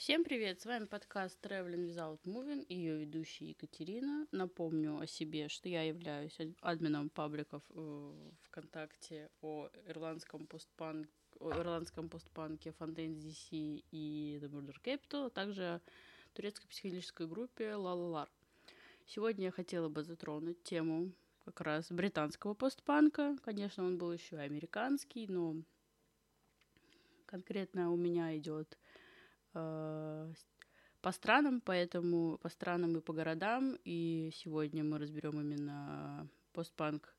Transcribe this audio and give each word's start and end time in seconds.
Всем 0.00 0.24
привет! 0.24 0.58
С 0.58 0.64
вами 0.64 0.86
подкаст 0.86 1.38
Traveling 1.44 1.86
Without 1.86 2.20
Moving 2.24 2.64
и 2.64 2.74
ее 2.74 3.00
ведущая 3.00 3.50
Екатерина. 3.50 4.26
Напомню 4.32 4.98
о 4.98 5.06
себе, 5.06 5.50
что 5.50 5.68
я 5.68 5.82
являюсь 5.82 6.38
админом 6.62 7.10
пабликов 7.10 7.62
э, 7.68 8.30
ВКонтакте 8.44 9.28
о 9.42 9.68
ирландском 9.86 10.46
постпанк 10.46 11.06
о 11.38 11.50
ирландском 11.50 12.08
постпанке 12.08 12.70
Fontaine's 12.70 13.20
DC 13.20 13.84
и 13.90 14.38
The 14.40 14.48
Murder 14.48 14.76
Capital, 14.82 15.26
а 15.26 15.30
также 15.30 15.82
турецкой 16.32 16.68
психоделической 16.68 17.26
группе 17.26 17.64
La 17.64 18.26
Сегодня 19.04 19.44
я 19.44 19.50
хотела 19.50 19.90
бы 19.90 20.02
затронуть 20.02 20.62
тему 20.62 21.12
как 21.44 21.60
раз 21.60 21.92
британского 21.92 22.54
постпанка. 22.54 23.36
Конечно, 23.44 23.84
он 23.84 23.98
был 23.98 24.14
еще 24.14 24.36
и 24.36 24.38
американский, 24.38 25.26
но 25.26 25.56
конкретно 27.26 27.92
у 27.92 27.96
меня 27.96 28.34
идет 28.38 28.78
Э, 29.54 30.32
по 31.00 31.12
странам, 31.12 31.60
поэтому 31.60 32.38
по 32.38 32.48
странам 32.48 32.96
и 32.96 33.00
по 33.00 33.12
городам. 33.12 33.78
И 33.84 34.30
сегодня 34.34 34.84
мы 34.84 34.98
разберем 34.98 35.40
именно 35.40 36.28
постпанк 36.52 37.14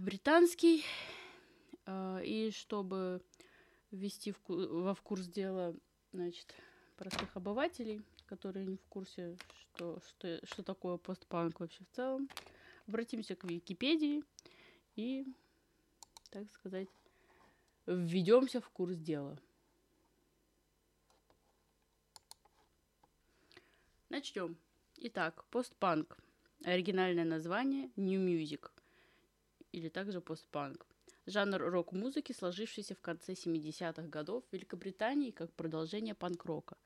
британский. 0.00 0.84
Э, 1.86 2.20
и 2.24 2.50
чтобы 2.50 3.22
ввести 3.90 4.32
в, 4.32 4.38
во 4.48 4.94
в 4.94 5.02
курс 5.02 5.26
дела, 5.26 5.74
значит, 6.12 6.54
простых 6.96 7.36
обывателей, 7.36 8.02
которые 8.26 8.66
не 8.66 8.76
в 8.76 8.84
курсе, 8.88 9.36
что, 9.60 10.00
что, 10.08 10.44
что 10.44 10.62
такое 10.62 10.96
постпанк 10.96 11.60
вообще 11.60 11.84
в 11.84 11.96
целом, 11.96 12.28
обратимся 12.86 13.36
к 13.36 13.44
Википедии 13.44 14.24
и, 14.96 15.24
так 16.30 16.50
сказать, 16.50 16.88
введемся 17.86 18.60
в 18.60 18.68
курс 18.70 18.96
дела. 18.96 19.38
Начнем. 24.10 24.56
Итак, 24.96 25.44
постпанк. 25.50 26.16
Оригинальное 26.64 27.26
название 27.26 27.90
New 27.96 28.18
Music. 28.18 28.70
Или 29.70 29.90
также 29.90 30.22
постпанк. 30.22 30.86
Жанр 31.26 31.58
рок-музыки, 31.58 32.32
сложившийся 32.32 32.94
в 32.94 33.02
конце 33.02 33.34
70-х 33.34 34.08
годов 34.08 34.44
в 34.48 34.52
Великобритании 34.54 35.30
как 35.30 35.52
продолжение 35.52 36.14
панк-рока. 36.14 36.78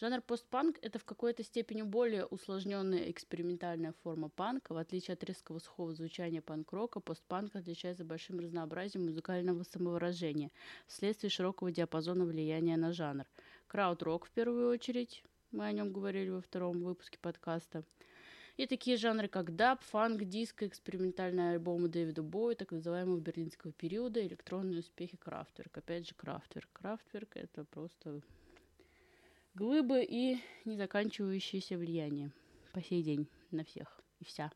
Жанр 0.00 0.20
постпанк– 0.20 0.78
это 0.82 0.98
в 0.98 1.04
какой-то 1.04 1.44
степени 1.44 1.82
более 1.82 2.26
усложненная 2.26 3.08
экспериментальная 3.08 3.94
форма 4.02 4.28
панка. 4.28 4.72
В 4.72 4.76
отличие 4.76 5.14
от 5.14 5.22
резкого 5.22 5.60
сухого 5.60 5.94
звучания 5.94 6.42
панк-рока, 6.42 6.98
постпанк 6.98 7.54
отличается 7.54 8.04
большим 8.04 8.40
разнообразием 8.40 9.06
музыкального 9.06 9.62
самовыражения 9.62 10.50
вследствие 10.88 11.30
широкого 11.30 11.70
диапазона 11.70 12.24
влияния 12.24 12.76
на 12.76 12.92
жанр. 12.92 13.26
Крауд-рок 13.68 14.26
в 14.26 14.32
первую 14.32 14.70
очередь, 14.70 15.22
мы 15.54 15.66
о 15.66 15.72
нем 15.72 15.92
говорили 15.92 16.30
во 16.30 16.40
втором 16.40 16.82
выпуске 16.82 17.16
подкаста. 17.20 17.84
И 18.56 18.66
такие 18.66 18.96
жанры, 18.96 19.28
как 19.28 19.54
даб, 19.54 19.82
фанк, 19.82 20.24
диско, 20.24 20.66
экспериментальные 20.66 21.52
альбомы 21.52 21.88
Дэвида 21.88 22.22
Боя, 22.22 22.54
так 22.54 22.72
называемого 22.72 23.18
берлинского 23.20 23.72
периода, 23.72 24.24
электронные 24.24 24.80
успехи 24.80 25.16
Крафтверк. 25.16 25.78
Опять 25.78 26.08
же, 26.08 26.14
Крафтверк. 26.14 26.68
Крафтверк— 26.72 27.30
это 27.36 27.64
просто 27.64 28.20
глыбы 29.54 30.04
и 30.04 30.38
незаканчивающееся 30.64 31.76
влияние 31.76 32.32
по 32.72 32.82
сей 32.82 33.02
день 33.02 33.28
на 33.50 33.64
всех 33.64 34.00
и 34.18 34.24
вся. 34.24 34.50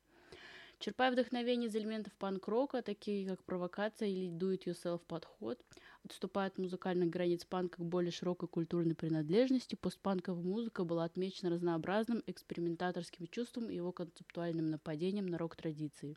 Черпая 0.81 1.11
вдохновение 1.11 1.69
из 1.69 1.75
элементов 1.75 2.12
панк-рока, 2.15 2.83
такие 2.83 3.27
как 3.27 3.43
провокация 3.43 4.09
или 4.09 4.31
do-it-yourself 4.31 5.01
подход, 5.09 5.61
отступая 6.05 6.47
от 6.47 6.59
музыкальных 6.59 7.11
границ 7.11 7.45
панка 7.45 7.79
к 7.79 7.84
более 7.84 8.12
широкой 8.12 8.48
культурной 8.48 8.95
принадлежности, 8.95 9.75
постпанковая 9.75 10.41
музыка 10.41 10.84
была 10.84 11.03
отмечена 11.03 11.51
разнообразным 11.51 12.23
экспериментаторским 12.29 13.27
чувством 13.27 13.71
и 13.71 13.75
его 13.75 13.91
концептуальным 13.91 14.71
нападением 14.71 15.27
на 15.27 15.39
рок-традиции. 15.39 16.17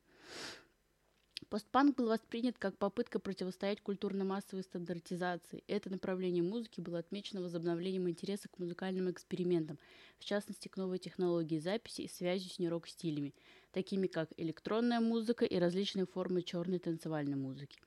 Постпанк 1.50 1.98
был 1.98 2.08
воспринят 2.08 2.58
как 2.58 2.78
попытка 2.78 3.20
противостоять 3.20 3.82
культурно-массовой 3.82 4.64
стандартизации. 4.64 5.64
Это 5.68 5.90
направление 5.90 6.44
музыки 6.44 6.80
было 6.80 7.00
отмечено 7.00 7.42
возобновлением 7.42 8.10
интереса 8.10 8.48
к 8.48 8.58
музыкальным 8.58 9.12
экспериментам, 9.12 9.78
в 10.18 10.24
частности 10.24 10.68
к 10.68 10.78
новой 10.78 10.98
технологии 10.98 11.60
записи 11.60 12.02
и 12.02 12.08
связью 12.08 12.52
с 12.52 12.60
нерок-стилями, 12.60 13.34
такими 13.72 14.08
как 14.08 14.30
электронная 14.38 15.02
музыка 15.02 15.44
и 15.44 15.58
различные 15.58 16.06
формы 16.06 16.42
черной 16.42 16.80
танцевальной 16.80 17.36
музыки. 17.36 17.80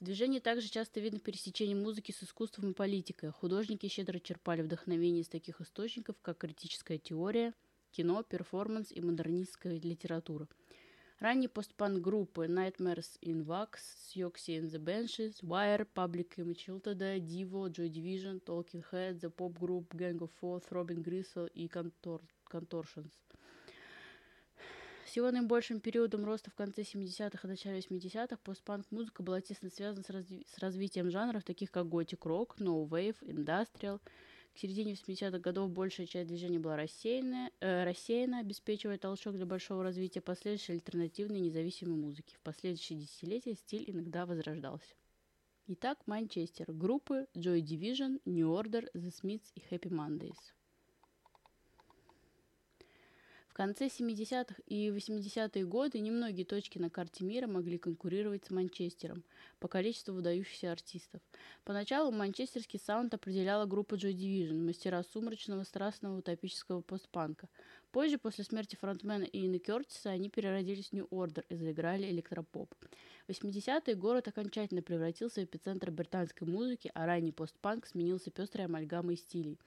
В 0.00 0.04
движении 0.04 0.40
также 0.40 0.68
часто 0.68 1.00
видно 1.00 1.18
пересечение 1.18 1.76
музыки 1.76 2.12
с 2.12 2.22
искусством 2.22 2.70
и 2.70 2.74
политикой. 2.74 3.30
Художники 3.32 3.86
щедро 3.88 4.18
черпали 4.18 4.62
вдохновение 4.62 5.22
из 5.22 5.28
таких 5.28 5.60
источников, 5.60 6.16
как 6.22 6.38
критическая 6.38 6.98
теория, 6.98 7.54
кино, 7.90 8.22
перформанс 8.22 8.92
и 8.92 9.00
модернистская 9.00 9.78
литература– 9.78 10.48
Ранние 11.20 11.48
постпанк-группы 11.48 12.46
Nightmares 12.46 13.18
in 13.22 13.46
Wax, 13.46 13.78
Siouxsie 14.10 14.58
and 14.58 14.70
the 14.70 14.78
Banshees, 14.78 15.40
Wire, 15.42 15.86
Public 15.94 16.36
Image 16.38 16.66
Iltada, 16.66 17.20
Divo, 17.20 17.68
Joy 17.70 17.88
Division, 17.88 18.40
Talking 18.44 18.84
Heads, 18.90 19.20
The 19.20 19.30
Pop 19.30 19.52
Group, 19.58 19.94
Gang 19.94 20.18
of 20.18 20.30
Four, 20.40 20.60
Throbbing 20.68 21.04
Gristle 21.04 21.48
и 21.54 21.68
Contor 21.68 22.20
Contortions. 22.50 23.12
С 25.06 25.16
его 25.16 25.30
наибольшим 25.30 25.78
периодом 25.78 26.24
роста 26.24 26.50
в 26.50 26.54
конце 26.54 26.82
70-х 26.82 27.46
и 27.46 27.50
начале 27.50 27.78
80-х 27.78 28.36
постпанк-музыка 28.42 29.22
была 29.22 29.40
тесно 29.40 29.70
связана 29.70 30.02
с, 30.02 30.10
разви 30.10 30.44
с 30.52 30.58
развитием 30.58 31.10
жанров, 31.10 31.44
таких 31.44 31.70
как 31.70 31.88
готик-рок, 31.88 32.56
no-wave, 32.58 33.16
industrial– 33.22 34.00
к 34.54 34.58
середине 34.58 34.92
80-х 34.92 35.38
годов 35.40 35.70
большая 35.70 36.06
часть 36.06 36.28
движения 36.28 36.60
была 36.60 36.76
рассеяна, 36.76 37.50
э, 37.60 37.84
рассеяна, 37.84 38.38
обеспечивая 38.38 38.98
толчок 38.98 39.34
для 39.34 39.46
большого 39.46 39.82
развития 39.82 40.20
последующей 40.20 40.74
альтернативной 40.74 41.40
независимой 41.40 41.96
музыки. 41.96 42.36
В 42.36 42.40
последующие 42.40 43.00
десятилетия 43.00 43.54
стиль 43.54 43.90
иногда 43.90 44.26
возрождался. 44.26 44.94
Итак, 45.66 45.98
Манчестер. 46.06 46.72
Группы 46.72 47.26
Joy 47.34 47.62
Division, 47.62 48.20
New 48.26 48.48
Order, 48.48 48.88
The 48.94 49.10
Smiths 49.10 49.50
и 49.56 49.60
Happy 49.70 49.90
Mondays. 49.90 50.38
В 53.54 53.56
конце 53.56 53.86
70-х 53.86 54.56
и 54.66 54.88
80-е 54.88 55.64
годы 55.64 56.00
немногие 56.00 56.44
точки 56.44 56.78
на 56.78 56.90
карте 56.90 57.22
мира 57.22 57.46
могли 57.46 57.78
конкурировать 57.78 58.44
с 58.44 58.50
Манчестером 58.50 59.22
по 59.60 59.68
количеству 59.68 60.12
выдающихся 60.12 60.72
артистов. 60.72 61.20
Поначалу 61.62 62.10
манчестерский 62.10 62.80
саунд 62.80 63.14
определяла 63.14 63.66
группа 63.66 63.94
Joy 63.94 64.12
Division, 64.12 64.66
мастера 64.66 65.04
сумрачного, 65.04 65.62
страстного, 65.62 66.18
утопического 66.18 66.80
постпанка. 66.80 67.48
Позже, 67.92 68.18
после 68.18 68.42
смерти 68.42 68.74
фронтмена 68.74 69.22
Иена 69.22 69.60
Кертиса, 69.60 70.10
они 70.10 70.30
переродились 70.30 70.88
в 70.88 70.92
New 70.94 71.08
Order 71.10 71.44
и 71.48 71.54
заиграли 71.54 72.10
электропоп. 72.10 72.74
В 73.28 73.30
80-е 73.30 73.94
город 73.94 74.26
окончательно 74.26 74.82
превратился 74.82 75.42
в 75.42 75.44
эпицентр 75.44 75.92
британской 75.92 76.44
музыки, 76.44 76.90
а 76.92 77.06
ранний 77.06 77.30
постпанк 77.30 77.86
сменился 77.86 78.32
пестрой 78.32 78.64
амальгамой 78.64 79.16
стилей. 79.16 79.60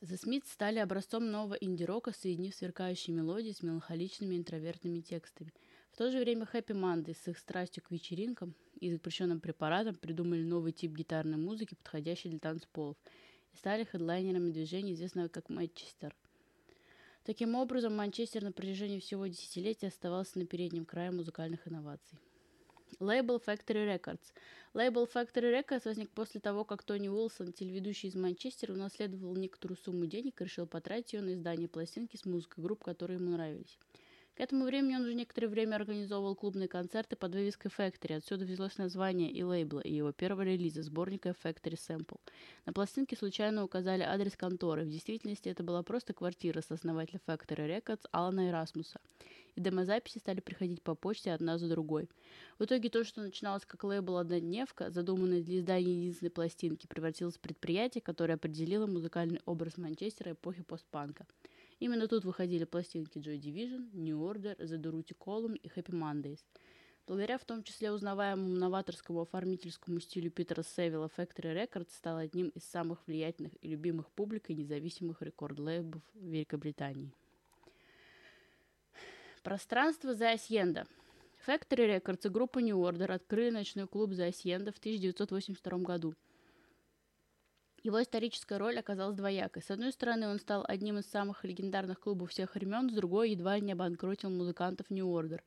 The 0.00 0.18
Smiths 0.18 0.50
стали 0.50 0.78
образцом 0.78 1.30
нового 1.30 1.54
инди-рока, 1.54 2.12
соединив 2.12 2.54
сверкающие 2.54 3.14
мелодии 3.14 3.52
с 3.52 3.62
меланхоличными 3.62 4.34
интровертными 4.34 5.00
текстами. 5.00 5.52
В 5.92 5.98
то 5.98 6.10
же 6.10 6.18
время 6.20 6.48
Happy 6.50 6.68
Monday 6.68 7.14
с 7.14 7.28
их 7.28 7.38
страстью 7.38 7.82
к 7.82 7.90
вечеринкам 7.90 8.54
и 8.80 8.90
запрещенным 8.90 9.40
препаратам 9.40 9.94
придумали 9.94 10.42
новый 10.42 10.72
тип 10.72 10.92
гитарной 10.92 11.36
музыки, 11.36 11.74
подходящий 11.74 12.30
для 12.30 12.38
танцполов, 12.38 12.96
и 13.52 13.56
стали 13.58 13.84
хедлайнерами 13.84 14.50
движения, 14.50 14.94
известного 14.94 15.28
как 15.28 15.50
Манчестер. 15.50 16.16
Таким 17.24 17.54
образом, 17.54 17.94
Манчестер 17.94 18.42
на 18.42 18.52
протяжении 18.52 19.00
всего 19.00 19.26
десятилетия 19.26 19.88
оставался 19.88 20.38
на 20.38 20.46
переднем 20.46 20.86
крае 20.86 21.10
музыкальных 21.10 21.68
инноваций. 21.68 22.18
Лейбл 22.98 23.36
Factory 23.36 23.86
Records. 23.86 24.32
Лейбл 24.74 25.04
Factory 25.04 25.60
Records 25.60 25.82
возник 25.84 26.10
после 26.10 26.40
того, 26.40 26.64
как 26.64 26.82
Тони 26.82 27.08
Уилсон, 27.08 27.52
телеведущий 27.52 28.08
из 28.08 28.14
Манчестера, 28.14 28.72
унаследовал 28.72 29.36
некоторую 29.36 29.76
сумму 29.78 30.06
денег 30.06 30.40
и 30.40 30.44
решил 30.44 30.66
потратить 30.66 31.12
ее 31.12 31.22
на 31.22 31.34
издание 31.34 31.68
пластинки 31.68 32.16
с 32.16 32.24
музыкой 32.24 32.62
групп, 32.64 32.82
которые 32.82 33.18
ему 33.18 33.30
нравились. 33.30 33.78
К 34.40 34.40
этому 34.42 34.64
времени 34.64 34.94
он 34.94 35.02
уже 35.02 35.14
некоторое 35.14 35.48
время 35.48 35.76
организовывал 35.76 36.34
клубные 36.34 36.66
концерты 36.66 37.14
под 37.14 37.34
вывеской 37.34 37.70
Factory. 37.76 38.16
Отсюда 38.16 38.46
взялось 38.46 38.78
название 38.78 39.30
и 39.30 39.42
лейбла, 39.42 39.80
и 39.80 39.92
его 39.92 40.12
первого 40.12 40.42
релиза, 40.42 40.82
сборника 40.82 41.34
Factory 41.44 41.76
Sample. 41.76 42.18
На 42.64 42.72
пластинке 42.72 43.16
случайно 43.16 43.64
указали 43.64 44.02
адрес 44.02 44.36
конторы. 44.38 44.84
В 44.84 44.88
действительности 44.88 45.50
это 45.50 45.62
была 45.62 45.82
просто 45.82 46.14
квартира 46.14 46.62
с 46.62 46.70
основателя 46.70 47.20
Factory 47.26 47.68
Records 47.68 48.06
Алана 48.12 48.48
Эрасмуса. 48.48 49.00
И 49.56 49.60
демозаписи 49.60 50.18
стали 50.18 50.40
приходить 50.40 50.82
по 50.82 50.94
почте 50.94 51.32
одна 51.32 51.58
за 51.58 51.68
другой. 51.68 52.08
В 52.58 52.64
итоге 52.64 52.88
то, 52.88 53.04
что 53.04 53.20
начиналось 53.20 53.66
как 53.66 53.84
лейбл 53.84 54.16
«Однодневка», 54.16 54.90
задуманное 54.90 55.42
для 55.42 55.58
издания 55.58 55.92
единственной 55.92 56.30
пластинки, 56.30 56.86
превратилось 56.86 57.36
в 57.36 57.40
предприятие, 57.40 58.02
которое 58.02 58.34
определило 58.34 58.86
музыкальный 58.86 59.40
образ 59.46 59.76
Манчестера 59.76 60.32
эпохи 60.32 60.62
постпанка– 60.62 61.26
Именно 61.80 62.08
тут 62.08 62.26
выходили 62.26 62.64
пластинки 62.64 63.16
Joy 63.18 63.40
Division, 63.40 63.88
New 63.94 64.18
Order, 64.18 64.54
The 64.58 64.76
Durutti 64.76 65.16
Column 65.18 65.56
и 65.56 65.68
Happy 65.68 65.92
Mondays. 65.92 66.40
Благодаря 67.06 67.38
в 67.38 67.44
том 67.46 67.62
числе 67.62 67.90
узнаваемому 67.90 68.54
новаторскому 68.54 69.22
оформительскому 69.22 69.98
стилю 69.98 70.30
Питера 70.30 70.62
Севилла 70.62 71.10
Factory 71.16 71.54
Records 71.54 71.88
стал 71.96 72.18
одним 72.18 72.50
из 72.50 72.64
самых 72.64 72.98
влиятельных 73.06 73.52
и 73.62 73.68
любимых 73.68 74.10
публикой 74.10 74.56
независимых 74.56 75.22
рекорд-лейблов 75.22 76.02
Великобритании. 76.14 77.14
Пространство 79.42 80.14
за 80.14 80.32
Асьенда. 80.32 80.86
Factory 81.46 81.98
Records 81.98 82.26
и 82.26 82.28
группа 82.28 82.58
New 82.58 82.76
Order 82.76 83.12
открыли 83.12 83.50
ночной 83.50 83.88
клуб 83.88 84.12
за 84.12 84.26
Асьенда 84.26 84.72
в 84.72 84.78
1982 84.78 85.78
году– 85.78 86.14
его 87.82 88.02
историческая 88.02 88.58
роль 88.58 88.78
оказалась 88.78 89.16
двоякой. 89.16 89.62
С 89.62 89.70
одной 89.70 89.92
стороны, 89.92 90.28
он 90.28 90.38
стал 90.38 90.66
одним 90.68 90.98
из 90.98 91.06
самых 91.06 91.44
легендарных 91.44 91.98
клубов 91.98 92.30
всех 92.30 92.54
времен, 92.54 92.90
с 92.90 92.92
другой 92.92 93.30
едва 93.30 93.58
не 93.58 93.72
обанкротил 93.72 94.28
музыкантов 94.28 94.90
New 94.90 95.06
Order. 95.06 95.40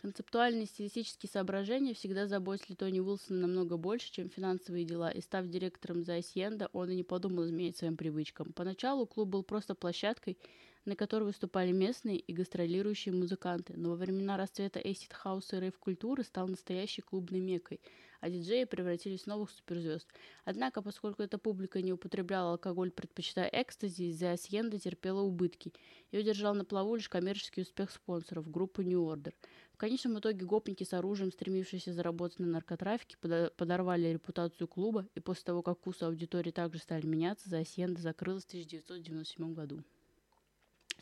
Концептуальные 0.00 0.64
стилистические 0.64 1.28
соображения 1.28 1.92
всегда 1.92 2.26
заботили 2.26 2.74
Тони 2.74 3.00
Уилсона 3.00 3.40
намного 3.40 3.76
больше, 3.76 4.10
чем 4.10 4.30
финансовые 4.30 4.86
дела, 4.86 5.10
и 5.10 5.20
став 5.20 5.46
директором 5.46 6.04
за 6.04 6.14
Асьенда, 6.14 6.70
он 6.72 6.88
и 6.88 6.96
не 6.96 7.02
подумал 7.02 7.44
изменить 7.44 7.76
своим 7.76 7.98
привычкам. 7.98 8.54
Поначалу 8.54 9.06
клуб 9.06 9.28
был 9.28 9.42
просто 9.42 9.74
площадкой, 9.74 10.38
на 10.86 10.96
которой 10.96 11.24
выступали 11.24 11.72
местные 11.72 12.16
и 12.16 12.32
гастролирующие 12.32 13.14
музыканты, 13.14 13.74
но 13.76 13.90
во 13.90 13.96
времена 13.96 14.38
расцвета 14.38 14.80
эйсид 14.82 15.12
хауса 15.12 15.58
и 15.58 15.60
рейв-культуры 15.60 16.24
стал 16.24 16.48
настоящей 16.48 17.02
клубной 17.02 17.40
мекой– 17.40 17.78
а 18.20 18.28
диджеи 18.28 18.64
превратились 18.64 19.22
в 19.22 19.26
новых 19.26 19.50
суперзвезд. 19.50 20.06
Однако, 20.44 20.82
поскольку 20.82 21.22
эта 21.22 21.38
публика 21.38 21.80
не 21.82 21.92
употребляла 21.92 22.52
алкоголь, 22.52 22.90
предпочитая 22.90 23.48
экстази, 23.52 24.10
The 24.10 24.34
Hacienda 24.34 24.78
терпела 24.78 25.20
убытки 25.20 25.72
и 26.10 26.18
удержал 26.18 26.54
на 26.54 26.64
плаву 26.64 26.96
лишь 26.96 27.08
коммерческий 27.08 27.62
успех 27.62 27.90
спонсоров 27.90 28.50
группы 28.50 28.84
New 28.84 29.00
Order. 29.00 29.32
Конечном 29.80 30.18
итоге 30.18 30.44
гопники 30.44 30.84
с 30.84 30.92
оружием, 30.92 31.32
стремившиеся 31.32 31.94
заработать 31.94 32.38
на 32.38 32.46
наркотрафике, 32.46 33.16
подорвали 33.16 34.08
репутацию 34.08 34.68
клуба, 34.68 35.06
и 35.14 35.20
после 35.20 35.44
того, 35.44 35.62
как 35.62 35.78
вкусы 35.78 36.02
аудитории 36.02 36.50
также 36.50 36.80
стали 36.80 37.06
меняться, 37.06 37.48
Hacienda 37.48 37.98
закрылась 37.98 38.44
в 38.44 38.48
1997 38.48 39.54
году. 39.54 39.82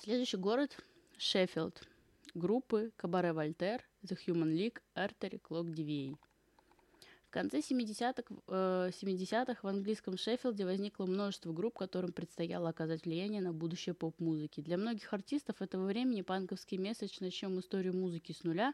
Следующий 0.00 0.36
город– 0.36 0.76
Шеффилд. 1.18 1.88
Группы 2.34 2.92
Кабаре 2.96 3.32
Вольтер, 3.32 3.82
The 4.04 4.16
Human 4.28 4.52
League, 4.56 4.80
Artery, 4.94 5.40
Clock 5.42 5.74
DVA. 5.74 6.16
В 7.28 7.30
конце 7.30 7.58
70-х, 7.58 8.34
э, 8.48 8.90
70 8.90 9.62
в 9.62 9.66
английском 9.66 10.16
Шеффилде 10.16 10.64
возникло 10.64 11.04
множество 11.04 11.52
групп, 11.52 11.76
которым 11.76 12.10
предстояло 12.10 12.70
оказать 12.70 13.04
влияние 13.04 13.42
на 13.42 13.52
будущее 13.52 13.94
поп-музыки. 13.94 14.62
Для 14.62 14.78
многих 14.78 15.12
артистов 15.12 15.60
этого 15.60 15.84
времени 15.84 16.22
панковский 16.22 16.78
месседж 16.78 17.18
«Начнем 17.20 17.60
историю 17.60 17.94
музыки 17.94 18.32
с 18.32 18.44
нуля» 18.44 18.72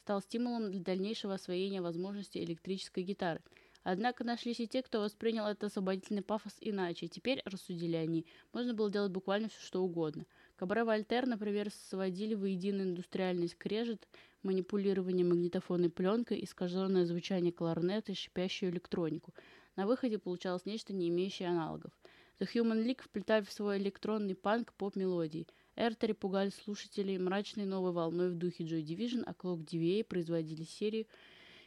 стал 0.00 0.20
стимулом 0.20 0.72
для 0.72 0.80
дальнейшего 0.80 1.34
освоения 1.34 1.80
возможностей 1.80 2.42
электрической 2.42 3.04
гитары. 3.04 3.42
Однако 3.84 4.24
нашлись 4.24 4.58
и 4.58 4.66
те, 4.66 4.82
кто 4.82 5.00
воспринял 5.00 5.46
этот 5.46 5.64
освободительный 5.70 6.22
пафос 6.22 6.56
иначе. 6.60 7.06
Теперь, 7.06 7.42
рассудили 7.44 7.94
они, 7.94 8.26
можно 8.52 8.74
было 8.74 8.90
делать 8.90 9.12
буквально 9.12 9.48
все, 9.50 9.60
что 9.60 9.84
угодно. 9.84 10.26
Кабре 10.58 10.82
Вольтер, 10.82 11.24
например, 11.24 11.70
сводили 11.70 12.34
воедино 12.34 12.82
индустриальный 12.82 13.46
скрежет, 13.46 14.08
манипулирование 14.42 15.24
магнитофонной 15.24 15.88
пленкой, 15.88 16.42
искаженное 16.42 17.06
звучание 17.06 17.52
кларнета 17.52 18.10
и 18.10 18.16
шипящую 18.16 18.72
электронику. 18.72 19.32
На 19.76 19.86
выходе 19.86 20.18
получалось 20.18 20.66
нечто, 20.66 20.92
не 20.92 21.10
имеющее 21.10 21.48
аналогов. 21.48 21.92
The 22.40 22.48
Human 22.52 22.84
League 22.84 23.04
вплетали 23.04 23.44
в 23.44 23.52
свой 23.52 23.78
электронный 23.78 24.34
панк 24.34 24.72
поп-мелодии. 24.72 25.46
Эртери 25.76 26.12
пугали 26.12 26.50
слушателей 26.50 27.18
мрачной 27.18 27.64
новой 27.64 27.92
волной 27.92 28.28
в 28.30 28.34
духе 28.34 28.64
Joy 28.64 28.82
Division, 28.82 29.22
а 29.26 29.34
Clock 29.34 29.64
DVA 29.64 30.02
производили 30.02 30.64
серию 30.64 31.06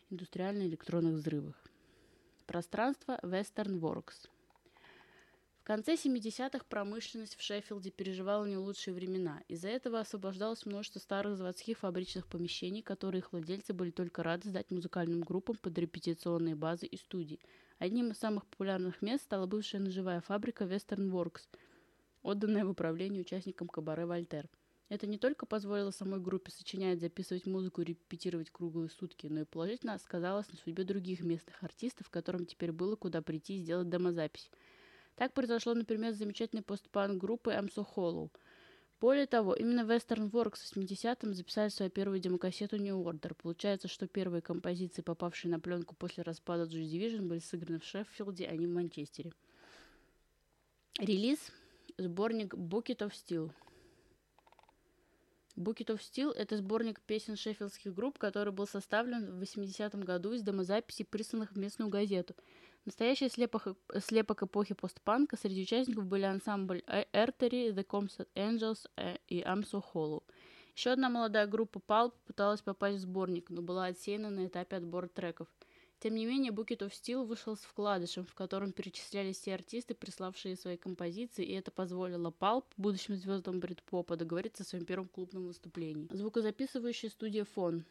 индустриально-электронных 0.09 1.13
взрывов. 1.13 1.55
Пространство 2.45 3.17
Western 3.23 3.79
Works– 3.79 4.27
в 5.61 5.63
конце 5.63 5.93
70-х 5.93 6.65
промышленность 6.67 7.35
в 7.37 7.41
Шеффилде 7.43 7.91
переживала 7.91 8.45
не 8.45 8.57
лучшие 8.57 8.95
времена. 8.95 9.43
Из-за 9.47 9.67
этого 9.67 9.99
освобождалось 9.99 10.65
множество 10.65 10.97
старых 10.97 11.37
заводских 11.37 11.77
фабричных 11.77 12.25
помещений, 12.25 12.81
которые 12.81 13.19
их 13.19 13.31
владельцы 13.31 13.71
были 13.71 13.91
только 13.91 14.23
рады 14.23 14.49
сдать 14.49 14.71
музыкальным 14.71 15.21
группам 15.21 15.55
под 15.57 15.77
репетиционные 15.77 16.55
базы 16.55 16.87
и 16.87 16.97
студии. 16.97 17.39
Одним 17.77 18.09
из 18.09 18.17
самых 18.17 18.47
популярных 18.47 19.03
мест 19.03 19.23
стала 19.23 19.45
бывшая 19.45 19.77
ножевая 19.77 20.21
фабрика 20.21 20.63
Western 20.63 21.11
Works, 21.11 21.43
отданная 22.23 22.65
в 22.65 22.71
управление 22.71 23.21
участникам 23.21 23.67
кабаре 23.67 24.07
«Вольтер». 24.07 24.49
Это 24.89 25.05
не 25.05 25.19
только 25.19 25.45
позволило 25.45 25.91
самой 25.91 26.19
группе 26.19 26.49
сочинять, 26.49 26.99
записывать 26.99 27.45
музыку 27.45 27.81
и 27.81 27.85
репетировать 27.85 28.49
круглые 28.49 28.89
сутки, 28.89 29.27
но 29.27 29.41
и 29.41 29.45
положительно 29.45 29.99
сказалось 29.99 30.49
на 30.51 30.57
судьбе 30.57 30.85
других 30.85 31.21
местных 31.21 31.61
артистов, 31.61 32.09
которым 32.09 32.47
теперь 32.47 32.71
было 32.71 32.95
куда 32.95 33.21
прийти 33.21 33.57
и 33.57 33.59
сделать 33.59 33.89
домозапись– 33.89 34.49
так 35.15 35.33
произошло, 35.33 35.73
например, 35.73 36.13
с 36.13 36.17
замечательной 36.17 36.63
постпанк 36.63 37.19
группой 37.19 37.53
I'm 37.53 37.69
So 37.73 37.85
Hollow. 37.95 38.31
Более 39.01 39.25
того, 39.25 39.55
именно 39.55 39.81
Western 39.81 40.29
Works 40.29 40.59
в 40.59 40.77
80-м 40.77 41.33
записали 41.33 41.69
свою 41.69 41.89
первую 41.89 42.19
демокассету 42.19 42.77
New 42.77 43.01
Order. 43.01 43.33
Получается, 43.33 43.87
что 43.87 44.07
первые 44.07 44.43
композиции, 44.43 45.01
попавшие 45.01 45.51
на 45.51 45.59
пленку 45.59 45.95
после 45.95 46.21
распада 46.21 46.63
Joy 46.63 46.83
Division, 46.83 47.21
были 47.23 47.39
сыграны 47.39 47.79
в 47.79 47.83
Шеффилде, 47.83 48.47
а 48.47 48.55
не 48.55 48.67
в 48.67 48.69
Манчестере. 48.69 49.33
Релиз– 50.99 51.39
сборник 51.97 52.53
Bucket 52.53 52.99
of 52.99 53.11
Steel. 53.11 53.51
Bucket 55.57 55.87
of 55.87 55.99
Steel– 55.99 56.31
это 56.35 56.57
сборник 56.57 57.01
песен 57.01 57.35
шеффилдских 57.35 57.95
групп, 57.95 58.19
который 58.19 58.53
был 58.53 58.67
составлен 58.67 59.39
в 59.39 59.41
80-м 59.41 60.01
году 60.01 60.33
из 60.33 60.43
демозаписей, 60.43 61.05
присланных 61.05 61.53
в 61.53 61.57
местную 61.57 61.89
газету– 61.89 62.35
Настоящий 62.85 63.29
слепок, 63.29 63.77
слепок 63.99 64.41
эпохи 64.41 64.73
постпанка 64.73 65.37
среди 65.37 65.61
участников 65.61 66.07
были 66.07 66.23
ансамбль 66.23 66.81
Эртери, 67.13 67.69
The 67.69 67.85
Comsat 67.85 68.27
Angels 68.33 68.89
э, 68.97 69.17
и 69.27 69.41
I'm 69.41 69.61
So. 69.61 70.23
Еще 70.75 70.89
одна 70.89 71.09
молодая 71.09 71.45
группа 71.45 71.79
Pulp 71.79 72.13
пыталась 72.25 72.61
попасть 72.61 72.97
в 72.97 73.01
сборник, 73.01 73.51
но 73.51 73.61
была 73.61 73.85
отсеяна 73.85 74.31
на 74.31 74.47
этапе 74.47 74.77
отбора 74.77 75.07
треков. 75.07 75.47
Тем 75.99 76.15
не 76.15 76.25
менее, 76.25 76.51
Bucket 76.51 76.79
of 76.79 76.91
Steel 76.91 77.23
вышел 77.23 77.55
с 77.55 77.59
вкладышем, 77.59 78.25
в 78.25 78.33
котором 78.33 78.71
перечислялись 78.71 79.37
все 79.37 79.53
артисты, 79.53 79.93
приславшие 79.93 80.55
свои 80.55 80.75
композиции, 80.75 81.45
и 81.45 81.53
это 81.53 81.69
позволило 81.69 82.31
Pulp, 82.31 82.65
будущим 82.77 83.15
звездам 83.15 83.59
брит-попа, 83.59 84.15
договориться 84.15 84.63
о 84.63 84.65
своем 84.65 84.85
первом 84.85 85.07
клубном 85.07 85.45
выступлении. 85.45 86.07
Звукозаписывающая 86.11 87.11
студия 87.11 87.45
Фон. 87.45 87.85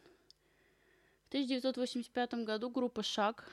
В 1.23 1.27
1985 1.29 2.33
году 2.43 2.69
группа 2.69 3.03
Шаг 3.03 3.45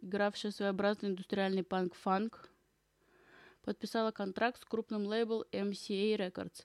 игравшая 0.00 0.52
своеобразный 0.52 1.10
индустриальный 1.10 1.64
панк-фанк, 1.64 2.48
подписала 3.62 4.10
контракт 4.10 4.60
с 4.60 4.64
крупным 4.64 5.06
лейбл 5.06 5.44
MCA 5.52 6.16
Records. 6.16 6.64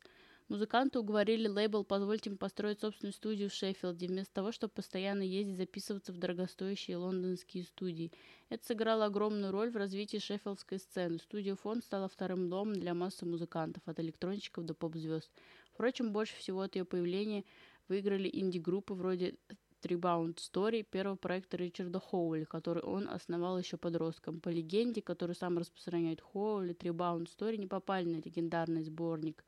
Музыканты 0.49 0.99
уговорили 0.99 1.47
лейбл 1.47 1.83
позволить 1.83 2.27
им 2.27 2.37
построить 2.37 2.79
собственную 2.79 3.13
студию 3.13 3.49
в 3.49 3.53
Шеффилде, 3.53 4.07
вместо 4.07 4.33
того, 4.33 4.51
чтобы 4.51 4.73
постоянно 4.73 5.23
ездить 5.23 5.57
записываться 5.57 6.11
в 6.11 6.17
дорогостоящие 6.17 6.97
лондонские 6.97 7.63
студии. 7.63 8.11
Это 8.49 8.65
сыграло 8.65 9.05
огромную 9.05 9.51
роль 9.51 9.71
в 9.71 9.77
развитии 9.77 10.17
шеффилдской 10.17 10.79
сцены. 10.79 11.17
Студия 11.19 11.55
Фонд 11.55 11.83
стала 11.83 12.07
вторым 12.07 12.49
домом 12.49 12.73
для 12.73 12.93
массы 12.93 13.25
музыкантов, 13.25 13.81
от 13.85 13.99
электронщиков 13.99 14.65
до 14.65 14.73
поп-звезд. 14.73 15.31
Впрочем, 15.73 16.11
больше 16.11 16.35
всего 16.35 16.61
от 16.61 16.75
ее 16.75 16.85
появления 16.85 17.45
выиграли 17.87 18.29
инди-группы 18.31 18.93
вроде 18.93 19.35
Трибаунд 19.83 20.39
Story 20.39 20.83
первого 20.83 21.17
проекта 21.17 21.57
Ричарда 21.57 21.99
Хоули, 21.99 22.45
который 22.45 22.81
он 22.81 23.09
основал 23.09 23.59
еще 23.59 23.75
подростком. 23.75 24.39
По 24.39 24.47
легенде, 24.47 25.01
который 25.01 25.35
сам 25.35 25.57
распространяет 25.57 26.21
Хоули, 26.21 26.71
Трибаунд 26.71 27.27
Story 27.27 27.57
не 27.57 27.67
попали 27.67 28.05
на 28.05 28.21
легендарный 28.21 28.83
сборник 28.83 29.43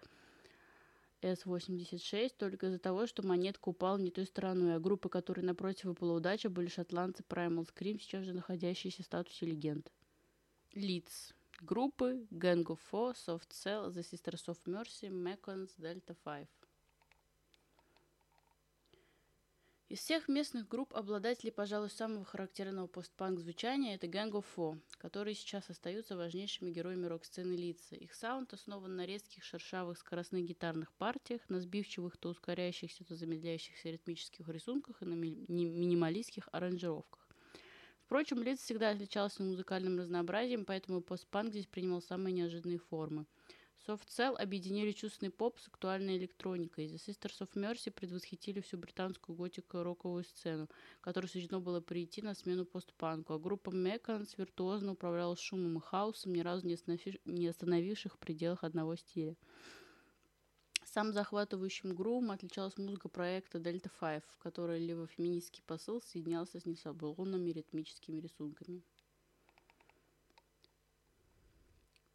S86 1.22 2.34
только 2.38 2.68
из-за 2.68 2.80
того, 2.80 3.08
что 3.08 3.26
монетка 3.26 3.70
упала 3.70 3.98
не 3.98 4.12
той 4.12 4.26
стороной, 4.26 4.76
а 4.76 4.80
группы, 4.80 5.08
которые 5.08 5.46
напротив 5.46 5.86
выпала 5.86 6.18
удача, 6.18 6.50
были 6.50 6.68
шотландцы 6.68 7.24
Primal 7.24 7.66
Scream, 7.66 7.98
сейчас 8.00 8.26
же 8.26 8.34
находящиеся 8.34 9.04
в 9.04 9.06
статусе 9.06 9.46
легенд. 9.46 9.90
Лиц. 10.74 11.34
Группы 11.62 12.28
Gang 12.32 12.66
of 12.66 12.80
Four, 12.92 13.16
Soft 13.16 13.52
Cell, 13.52 13.90
The 13.90 14.04
Sisters 14.04 14.46
of 14.48 14.58
Mercy, 14.66 15.10
Mekons, 15.10 15.70
Delta 15.78 16.14
5. 16.24 16.48
Из 19.88 20.00
всех 20.00 20.28
местных 20.28 20.68
групп 20.68 20.96
обладателей, 20.96 21.52
пожалуй, 21.52 21.92
самого 21.92 22.26
характерного 22.26 22.88
постпанк 22.88 23.40
звучания 23.40 23.94
это 23.94 24.08
Gang 24.08 24.32
of 24.32 24.44
Four, 24.56 24.80
которые 24.98 25.36
сейчас 25.36 25.70
остаются 25.70 26.18
важнейшими 26.18 26.72
героями 26.72 27.06
рок-сцены 27.06 27.54
лица. 27.54 27.96
Их 27.96 28.16
саунд 28.16 28.52
основан 28.52 28.96
на 28.96 29.06
резких, 29.06 29.44
шершавых, 29.44 30.00
скоростных 30.00 30.44
гитарных 30.44 30.92
партиях, 30.94 31.48
на 31.50 31.60
сбивчивых, 31.60 32.18
то 32.18 32.30
ускоряющихся, 32.30 33.06
то 33.06 33.16
замедляющихся 33.16 33.92
ритмических 33.92 34.50
рисунках 34.50 35.04
и 35.04 35.06
на 35.06 35.14
ми- 35.14 35.46
минималистских 35.48 36.50
аранжировках. 36.52 37.30
Впрочем, 38.06 38.42
Лиц 38.42 38.62
всегда 38.62 38.90
отличался 38.90 39.44
музыкальным 39.44 40.00
разнообразием, 40.00 40.66
поэтому 40.66 41.02
постпанк 41.02 41.52
здесь 41.52 41.68
принимал 41.68 42.02
самые 42.02 42.34
неожиданные 42.34 42.80
формы. 42.80 43.28
Soft 43.88 44.08
Cell 44.08 44.36
объединили 44.36 44.92
чувственный 44.94 45.30
поп 45.30 45.60
с 45.60 45.68
актуальной 45.68 46.18
электроникой. 46.18 46.88
The 46.88 46.96
Sisters 46.96 47.40
of 47.42 47.54
Mercy 47.54 47.92
предвосхитили 47.92 48.60
всю 48.62 48.78
британскую 48.78 49.36
готико-роковую 49.36 50.24
сцену, 50.24 50.68
которой 51.02 51.28
суждено 51.28 51.62
было 51.62 51.82
прийти 51.82 52.24
на 52.24 52.34
смену 52.34 52.66
постпанку, 52.66 53.34
а 53.34 53.40
группа 53.40 53.70
Mekons 53.70 54.34
виртуозно 54.38 54.94
управляла 54.94 55.36
шумом 55.36 55.78
и 55.78 55.82
хаосом, 55.82 56.34
ни 56.34 56.40
разу 56.40 56.66
не 56.66 57.48
остановивших 57.48 58.16
в 58.16 58.18
пределах 58.18 58.64
одного 58.64 58.96
стиля. 58.96 59.36
Сам 60.84 61.14
захватывающим 61.14 61.94
грувом 61.94 62.32
отличалась 62.32 62.78
музыка 62.78 63.10
проекта 63.10 63.60
Delta 63.60 63.92
Five, 64.02 64.24
в 64.32 64.38
которой 64.40 64.80
левофеминистский 64.80 65.62
посыл 65.68 66.02
соединялся 66.02 66.60
с 66.60 66.66
несаблонными 66.66 67.52
ритмическими 67.52 68.20
рисунками. 68.20 68.82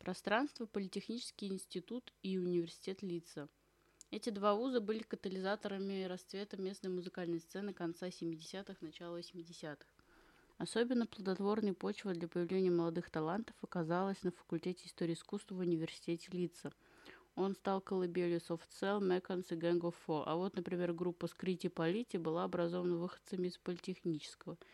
Пространство, 0.01 0.65
Политехнический 0.65 1.49
институт 1.49 2.15
и 2.23 2.39
университет 2.39 3.03
Лица. 3.03 3.51
Эти 4.11 4.31
два 4.31 4.55
вуза 4.55 4.81
были 4.81 5.01
катализаторами 5.01 6.05
расцвета 6.05 6.57
местной 6.57 6.89
музыкальной 6.89 7.39
сцены 7.39 7.75
конца 7.75 8.09
70-х, 8.09 8.77
начала 8.81 9.19
80-х. 9.19 9.85
Особенно 10.57 11.07
плодотворной 11.07 11.75
почвой 11.75 12.15
для 12.15 12.29
появления 12.29 12.71
молодых 12.71 13.11
талантов 13.11 13.55
оказалась 13.61 14.23
на 14.23 14.31
факультете 14.33 14.87
истории 14.87 15.13
искусства 15.13 15.57
в 15.57 15.59
университете 15.59 16.29
Лица. 16.33 16.73
Он 17.37 17.55
стал 17.55 17.83
колыбелью 17.83 18.39
Soft 18.39 18.71
Cell, 18.81 19.01
Mekons 19.01 19.49
и 19.51 19.55
Gang 19.55 19.81
of 19.81 19.95
Four. 20.07 20.23
А 20.25 20.35
вот, 20.35 20.57
например, 20.57 20.95
группа 20.95 21.27
Скрити 21.27 21.69
Полити 21.69 22.17
была 22.17 22.45
образована 22.45 22.97
выходцами 22.97 23.49
из 23.49 23.59
политехнического– 23.59 24.57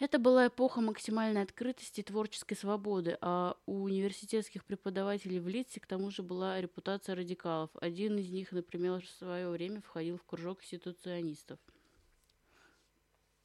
это 0.00 0.18
была 0.18 0.48
эпоха 0.48 0.80
максимальной 0.80 1.42
открытости 1.42 2.00
и 2.00 2.04
творческой 2.04 2.56
свободы, 2.56 3.16
а 3.20 3.56
у 3.66 3.82
университетских 3.82 4.64
преподавателей 4.64 5.38
в 5.38 5.46
Литсе 5.48 5.78
к 5.80 5.86
тому 5.86 6.10
же 6.10 6.22
была 6.22 6.60
репутация 6.60 7.14
радикалов. 7.14 7.70
Один 7.80 8.18
из 8.18 8.28
них, 8.28 8.50
например, 8.50 9.04
в 9.04 9.08
свое 9.10 9.48
время 9.48 9.80
входил 9.80 10.18
в 10.18 10.24
кружок 10.24 10.62
ситуационистов. 10.64 11.60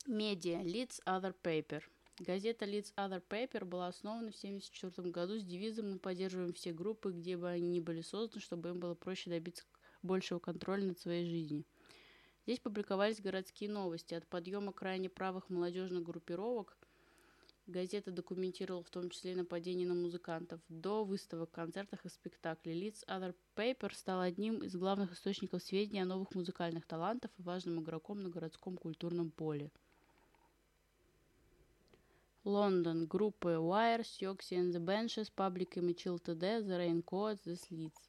Медиа. 0.07 0.63
Leeds 0.63 1.03
Other 1.05 1.35
Paper. 1.43 1.83
Газета 2.19 2.65
Leeds 2.65 2.93
Other 2.97 3.21
Paper 3.29 3.63
была 3.63 3.87
основана 3.87 4.31
в 4.31 4.35
1974 4.35 5.11
году 5.11 5.39
с 5.39 5.43
девизом 5.43 5.91
«Мы 5.91 5.99
поддерживаем 5.99 6.53
все 6.53 6.73
группы, 6.73 7.11
где 7.11 7.37
бы 7.37 7.47
они 7.47 7.69
ни 7.69 7.79
были 7.79 8.01
созданы, 8.01 8.41
чтобы 8.41 8.69
им 8.69 8.79
было 8.79 8.95
проще 8.95 9.29
добиться 9.29 9.63
большего 10.01 10.39
контроля 10.39 10.83
над 10.83 10.99
своей 10.99 11.29
жизнью». 11.29 11.63
Здесь 12.49 12.61
публиковались 12.61 13.21
городские 13.21 13.69
новости. 13.69 14.15
От 14.15 14.25
подъема 14.25 14.73
крайне 14.73 15.07
правых 15.07 15.51
молодежных 15.51 16.01
группировок 16.01 16.79
газета 17.67 18.09
документировала 18.09 18.81
в 18.81 18.89
том 18.89 19.11
числе 19.11 19.35
нападения 19.35 19.85
на 19.85 19.93
музыкантов, 19.93 20.59
до 20.67 21.03
выставок, 21.03 21.51
концертах 21.51 22.03
и 22.05 22.09
спектаклей. 22.09 22.73
Leeds 22.73 23.05
Other 23.05 23.35
Paper 23.55 23.93
стал 23.93 24.21
одним 24.21 24.63
из 24.63 24.75
главных 24.75 25.13
источников 25.13 25.61
сведений 25.61 26.01
о 26.01 26.05
новых 26.05 26.33
музыкальных 26.33 26.87
талантах 26.87 27.29
и 27.37 27.43
важным 27.43 27.81
игроком 27.83 28.23
на 28.23 28.29
городском 28.29 28.77
культурном 28.77 29.29
поле. 29.29 29.69
Лондон. 32.43 33.05
Группы 33.05 33.49
Wires, 33.49 34.17
Yoxie 34.19 34.57
and 34.57 34.73
the 34.73 34.83
Benches, 34.83 35.31
Public 35.37 35.75
Image 35.75 36.07
Ltd, 36.07 36.65
The 36.65 36.79
Raincoats, 36.79 37.43
The 37.45 37.53
Slits. 37.53 38.08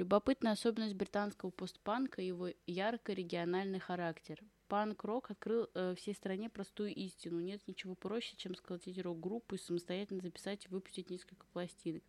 Любопытная 0.00 0.52
особенность 0.52 0.94
британского 0.94 1.50
постпанка– 1.50 2.22
его 2.22 2.48
яркий 2.66 3.12
региональный 3.12 3.80
характер. 3.80 4.42
Панк-рок 4.66 5.30
открыл 5.30 5.68
э, 5.74 5.94
всей 5.94 6.14
стране 6.14 6.48
простую 6.48 6.94
истину. 6.94 7.38
Нет 7.38 7.60
ничего 7.66 7.94
проще, 7.94 8.34
чем 8.34 8.54
сколотить 8.54 8.98
рок-группу 8.98 9.56
и 9.56 9.58
самостоятельно 9.58 10.22
записать 10.22 10.64
и 10.64 10.68
выпустить 10.68 11.10
несколько 11.10 11.44
пластинок. 11.52 12.02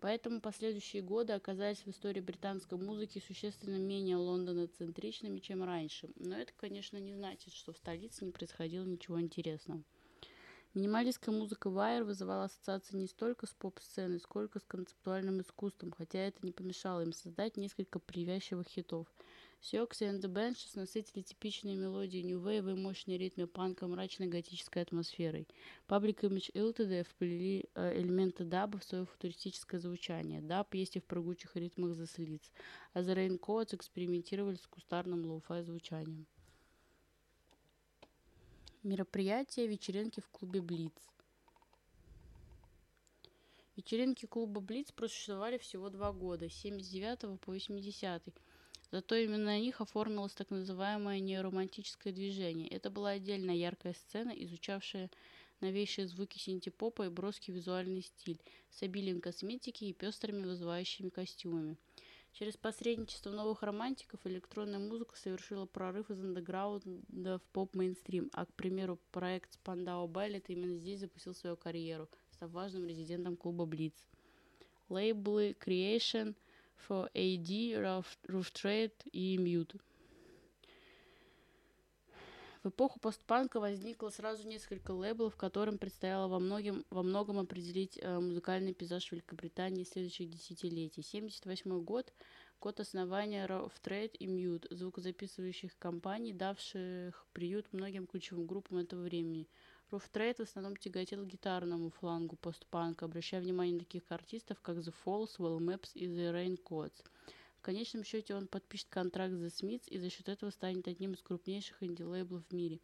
Поэтому 0.00 0.42
последующие 0.42 1.00
годы 1.00 1.32
оказались 1.32 1.86
в 1.86 1.88
истории 1.88 2.20
британской 2.20 2.76
музыки 2.76 3.22
существенно 3.26 3.78
менее 3.78 4.16
лондоноцентричными, 4.16 5.38
чем 5.38 5.64
раньше. 5.64 6.10
Но 6.16 6.36
это, 6.36 6.52
конечно, 6.54 6.98
не 6.98 7.14
значит, 7.14 7.54
что 7.54 7.72
в 7.72 7.78
столице 7.78 8.26
не 8.26 8.30
происходило 8.30 8.84
ничего 8.84 9.18
интересного. 9.18 9.82
Минималистская 10.76 11.34
музыка 11.34 11.70
Wire 11.70 12.04
вызывала 12.04 12.44
ассоциации 12.44 12.98
не 12.98 13.06
столько 13.06 13.46
с 13.46 13.54
поп-сценой, 13.54 14.20
сколько 14.20 14.60
с 14.60 14.64
концептуальным 14.64 15.40
искусством, 15.40 15.90
хотя 15.90 16.18
это 16.18 16.36
не 16.42 16.52
помешало 16.52 17.00
им 17.00 17.14
создать 17.14 17.56
несколько 17.56 17.98
привязчивых 17.98 18.68
хитов. 18.68 19.06
Siouxsie 19.62 20.02
and 20.04 20.20
the 20.20 20.30
Banshees 20.30 20.78
насытили 20.78 21.22
типичные 21.22 21.76
мелодии 21.76 22.22
Wave 22.22 22.72
и 22.72 22.74
мощные 22.74 23.16
ритмы 23.16 23.46
панка 23.46 23.86
мрачной 23.86 24.26
готической 24.26 24.82
атмосферой. 24.82 25.48
Public 25.88 26.20
Image 26.20 26.52
Ltd 26.52 27.04
вплели 27.04 27.70
э, 27.74 27.98
элементы 27.98 28.44
даба 28.44 28.78
в 28.78 28.84
свое 28.84 29.06
футуристическое 29.06 29.80
звучание. 29.80 30.42
Даб 30.42 30.74
есть 30.74 30.96
и 30.96 31.00
в 31.00 31.04
прыгучих 31.04 31.56
ритмах 31.56 31.92
The 31.92 32.04
Slits, 32.04 32.50
а 32.92 33.00
The 33.00 33.14
Raincoats 33.16 33.74
экспериментировали 33.74 34.56
с 34.56 34.66
кустарным 34.66 35.24
лоу-фай 35.24 35.62
звучанием 35.62 36.26
мероприятия, 38.86 39.66
вечеринки 39.66 40.20
в 40.20 40.28
клубе 40.28 40.62
Блиц. 40.62 40.92
Вечеринки 43.76 44.24
клуба 44.26 44.60
Блиц 44.60 44.92
просуществовали 44.92 45.58
всего 45.58 45.90
два 45.90 46.12
года, 46.12 46.48
с 46.48 46.54
79 46.54 47.40
по 47.40 47.52
80 47.52 48.26
-й. 48.26 48.32
Зато 48.92 49.16
именно 49.16 49.44
на 49.44 49.58
них 49.58 49.80
оформилось 49.80 50.32
так 50.32 50.50
называемое 50.50 51.18
неоромантическое 51.18 52.12
движение. 52.12 52.68
Это 52.68 52.88
была 52.88 53.10
отдельная 53.10 53.56
яркая 53.56 53.94
сцена, 53.94 54.30
изучавшая 54.30 55.10
новейшие 55.60 56.06
звуки 56.06 56.38
синтепопа 56.38 57.06
и 57.06 57.10
броский 57.10 57.52
визуальный 57.52 58.02
стиль, 58.02 58.40
с 58.70 58.82
обилием 58.82 59.20
косметики 59.20 59.84
и 59.84 59.92
пестрыми 59.92 60.46
вызывающими 60.46 61.08
костюмами. 61.08 61.76
Через 62.38 62.58
посредничество 62.58 63.30
новых 63.30 63.62
романтиков 63.62 64.20
электронная 64.24 64.78
музыка 64.78 65.16
совершила 65.16 65.64
прорыв 65.64 66.10
из 66.10 66.20
андеграунда 66.20 67.38
в 67.38 67.42
поп-мейнстрим, 67.54 68.28
а, 68.34 68.44
к 68.44 68.52
примеру, 68.52 69.00
проект 69.10 69.58
Spandau 69.58 70.06
Ballet 70.06 70.44
именно 70.48 70.76
здесь 70.76 71.00
запустил 71.00 71.34
свою 71.34 71.56
карьеру, 71.56 72.10
став 72.32 72.50
важным 72.50 72.86
резидентом 72.86 73.38
клуба 73.38 73.64
Blitz. 73.64 73.96
Лейблы 74.90 75.56
Creation, 75.58 76.36
for 76.86 77.10
AD, 77.14 78.04
Rough 78.28 78.52
Trade 78.52 79.08
и 79.12 79.38
Mute– 79.38 79.80
в 82.66 82.70
эпоху 82.70 82.98
постпанка 82.98 83.60
возникло 83.60 84.08
сразу 84.08 84.44
несколько 84.44 84.90
лейблов, 84.90 85.36
которым 85.36 85.78
предстояло 85.78 86.26
во, 86.26 86.40
многим, 86.40 86.84
во 86.90 87.04
многом 87.04 87.38
определить 87.38 87.96
э, 88.02 88.18
музыкальный 88.18 88.74
пейзаж 88.74 89.12
Великобритании 89.12 89.84
следующих 89.84 90.28
десятилетий. 90.28 91.02
1978 91.02 91.84
год– 91.84 92.12
год 92.60 92.80
основания 92.80 93.46
Rough 93.46 93.74
Trade 93.84 94.16
и 94.16 94.26
Mute, 94.26 94.66
звукозаписывающих 94.74 95.78
компаний, 95.78 96.32
давших 96.32 97.24
приют 97.32 97.72
многим 97.72 98.04
ключевым 98.08 98.48
группам 98.48 98.78
этого 98.78 99.02
времени. 99.02 99.46
Rough 99.92 100.10
Trade 100.12 100.38
в 100.38 100.48
основном 100.48 100.74
тяготел 100.74 101.24
гитарному 101.24 101.90
флангу 101.90 102.34
постпанка, 102.34 103.04
обращая 103.04 103.42
внимание 103.42 103.74
на 103.74 103.80
таких 103.80 104.02
артистов, 104.08 104.60
как 104.60 104.78
The 104.78 104.92
Falls, 105.04 105.36
Well 105.38 105.60
Maps 105.60 105.90
и 105.94 106.08
The 106.08 106.32
Raincoats– 106.32 107.04
конечном 107.60 108.04
счете 108.04 108.34
он 108.34 108.46
подпишет 108.46 108.88
контракт 108.90 109.34
за 109.34 109.50
Смитс 109.50 109.88
и 109.88 109.98
за 109.98 110.10
счет 110.10 110.28
этого 110.28 110.50
станет 110.50 110.86
одним 110.88 111.14
из 111.14 111.22
крупнейших 111.22 111.82
инди-лейблов 111.82 112.44
в 112.48 112.54
мире. 112.54 112.80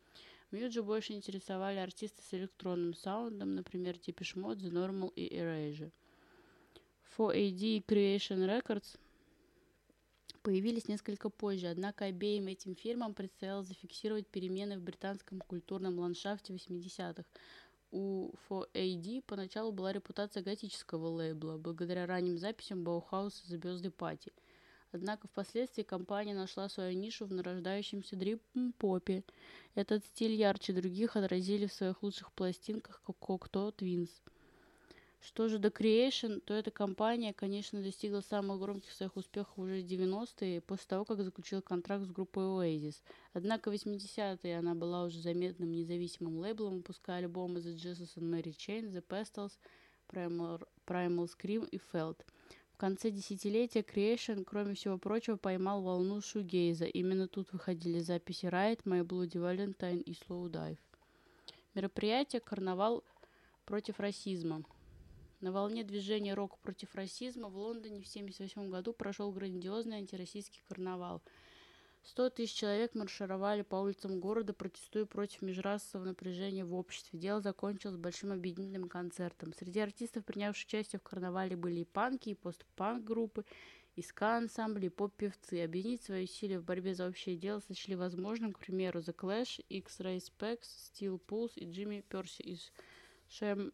Мьюджи 0.50 0.82
больше 0.82 1.14
интересовали 1.14 1.78
артисты 1.78 2.20
с 2.22 2.34
электронным 2.34 2.94
саундом, 2.94 3.54
например, 3.54 3.96
Depeche 3.96 4.36
Mode, 4.36 4.58
The 4.58 4.70
Normal 4.70 5.12
и 5.14 5.34
Erasure. 5.34 5.90
4AD 7.16 7.60
и 7.60 7.84
Creation 7.86 8.46
Records 8.46 8.98
появились 10.42 10.88
несколько 10.88 11.30
позже, 11.30 11.68
однако 11.68 12.04
обеим 12.06 12.48
этим 12.48 12.74
фирмам 12.74 13.14
предстояло 13.14 13.62
зафиксировать 13.62 14.26
перемены 14.26 14.78
в 14.78 14.82
британском 14.82 15.40
культурном 15.40 15.98
ландшафте 15.98 16.52
80-х. 16.52 17.24
У 17.92 18.32
4AD 18.48 19.22
поначалу 19.26 19.72
была 19.72 19.92
репутация 19.92 20.42
готического 20.42 21.06
лейбла, 21.08 21.56
благодаря 21.56 22.06
ранним 22.06 22.38
записям 22.38 22.82
Bauhaus 22.82 23.42
и 23.46 23.54
The 23.54 23.60
Birthday 23.60 23.94
Party– 23.94 24.32
Однако 24.92 25.26
впоследствии 25.26 25.82
компания 25.82 26.34
нашла 26.34 26.68
свою 26.68 26.92
нишу 26.98 27.24
в 27.24 27.32
нарождающемся 27.32 28.14
дрим-попе. 28.14 29.24
Этот 29.74 30.04
стиль 30.04 30.34
ярче 30.34 30.74
других 30.74 31.16
отразили 31.16 31.66
в 31.66 31.72
своих 31.72 32.02
лучших 32.02 32.30
пластинках 32.32 33.02
Cocteau 33.06 33.74
Twins. 33.74 34.10
Что 35.22 35.48
же 35.48 35.58
до 35.58 35.68
Creation, 35.68 36.40
то 36.40 36.52
эта 36.52 36.70
компания, 36.70 37.32
конечно, 37.32 37.80
достигла 37.80 38.20
самых 38.20 38.60
громких 38.60 38.90
своих 38.90 39.16
успехов 39.16 39.58
уже 39.58 39.80
в 39.80 39.86
90-е, 39.86 40.60
после 40.60 40.86
того, 40.88 41.04
как 41.06 41.22
заключила 41.22 41.60
контракт 41.62 42.04
с 42.04 42.10
группой 42.10 42.44
Oasis. 42.44 42.96
Однако 43.32 43.70
в 43.70 43.74
80-е 43.74 44.58
она 44.58 44.74
была 44.74 45.04
уже 45.04 45.20
заметным 45.20 45.72
независимым 45.72 46.38
лейблом, 46.38 46.78
выпуская 46.78 47.18
альбомы 47.18 47.60
The 47.60 47.76
Jesus 47.76 48.16
and 48.16 48.30
Mary 48.30 48.54
Chain, 48.54 48.92
The 48.92 49.02
Pestles, 49.06 49.52
Primal, 50.08 50.66
Primal 50.84 51.28
Scream 51.28 51.66
и 51.70 51.78
Felt– 51.78 52.18
конце 52.82 53.12
десятилетия 53.12 53.82
Creation, 53.82 54.42
кроме 54.44 54.74
всего 54.74 54.98
прочего, 54.98 55.36
поймал 55.36 55.82
волну 55.82 56.20
шугейза. 56.20 56.86
Именно 56.86 57.28
тут 57.28 57.52
выходили 57.52 58.00
записи 58.00 58.46
Riot, 58.46 58.80
My 58.82 59.06
Bloody 59.06 59.38
Valentine 59.38 60.02
и 60.02 60.14
Slow 60.14 60.50
Dive. 60.50 60.78
Мероприятие 61.74 62.40
«Карнавал 62.40 63.04
против 63.66 64.00
расизма». 64.00 64.64
На 65.40 65.52
волне 65.52 65.84
движения 65.84 66.34
«Рок 66.34 66.58
против 66.58 66.96
расизма» 66.96 67.48
в 67.48 67.56
Лондоне 67.56 68.00
в 68.02 68.08
1978 68.08 68.68
году 68.68 68.92
прошел 68.92 69.30
грандиозный 69.30 69.98
антироссийский 69.98 70.60
карнавал. 70.68 71.22
Сто 72.04 72.28
тысяч 72.30 72.54
человек 72.54 72.94
маршировали 72.94 73.62
по 73.62 73.76
улицам 73.76 74.18
города, 74.18 74.52
протестуя 74.52 75.06
против 75.06 75.40
межрасового 75.40 76.06
напряжения 76.08 76.64
в 76.64 76.74
обществе. 76.74 77.18
Дело 77.18 77.40
закончилось 77.40 77.96
большим 77.96 78.32
объединительным 78.32 78.88
концертом. 78.88 79.52
Среди 79.54 79.78
артистов, 79.78 80.24
принявших 80.24 80.66
участие 80.66 80.98
в 80.98 81.04
карнавале, 81.04 81.56
были 81.56 81.80
и 81.80 81.84
панки, 81.84 82.30
и 82.30 82.34
постпанк 82.34 83.04
группы, 83.04 83.44
и 83.94 84.02
ска-ансамбли, 84.02 84.86
и 84.86 84.88
поп-певцы. 84.88 85.62
Объединить 85.62 86.02
свои 86.02 86.24
усилия 86.24 86.58
в 86.58 86.64
борьбе 86.64 86.94
за 86.94 87.06
общее 87.06 87.36
дело 87.36 87.60
сочли 87.60 87.94
возможным, 87.94 88.52
к 88.52 88.58
примеру, 88.58 89.00
The 89.00 89.14
Clash, 89.14 89.64
X-Ray 89.68 90.18
Specs, 90.18 90.66
Steel 90.92 91.20
Pulse 91.24 91.54
и 91.54 91.70
Джимми 91.70 92.04
Перси 92.08 92.42
из 92.42 92.72
Sham 93.28 93.72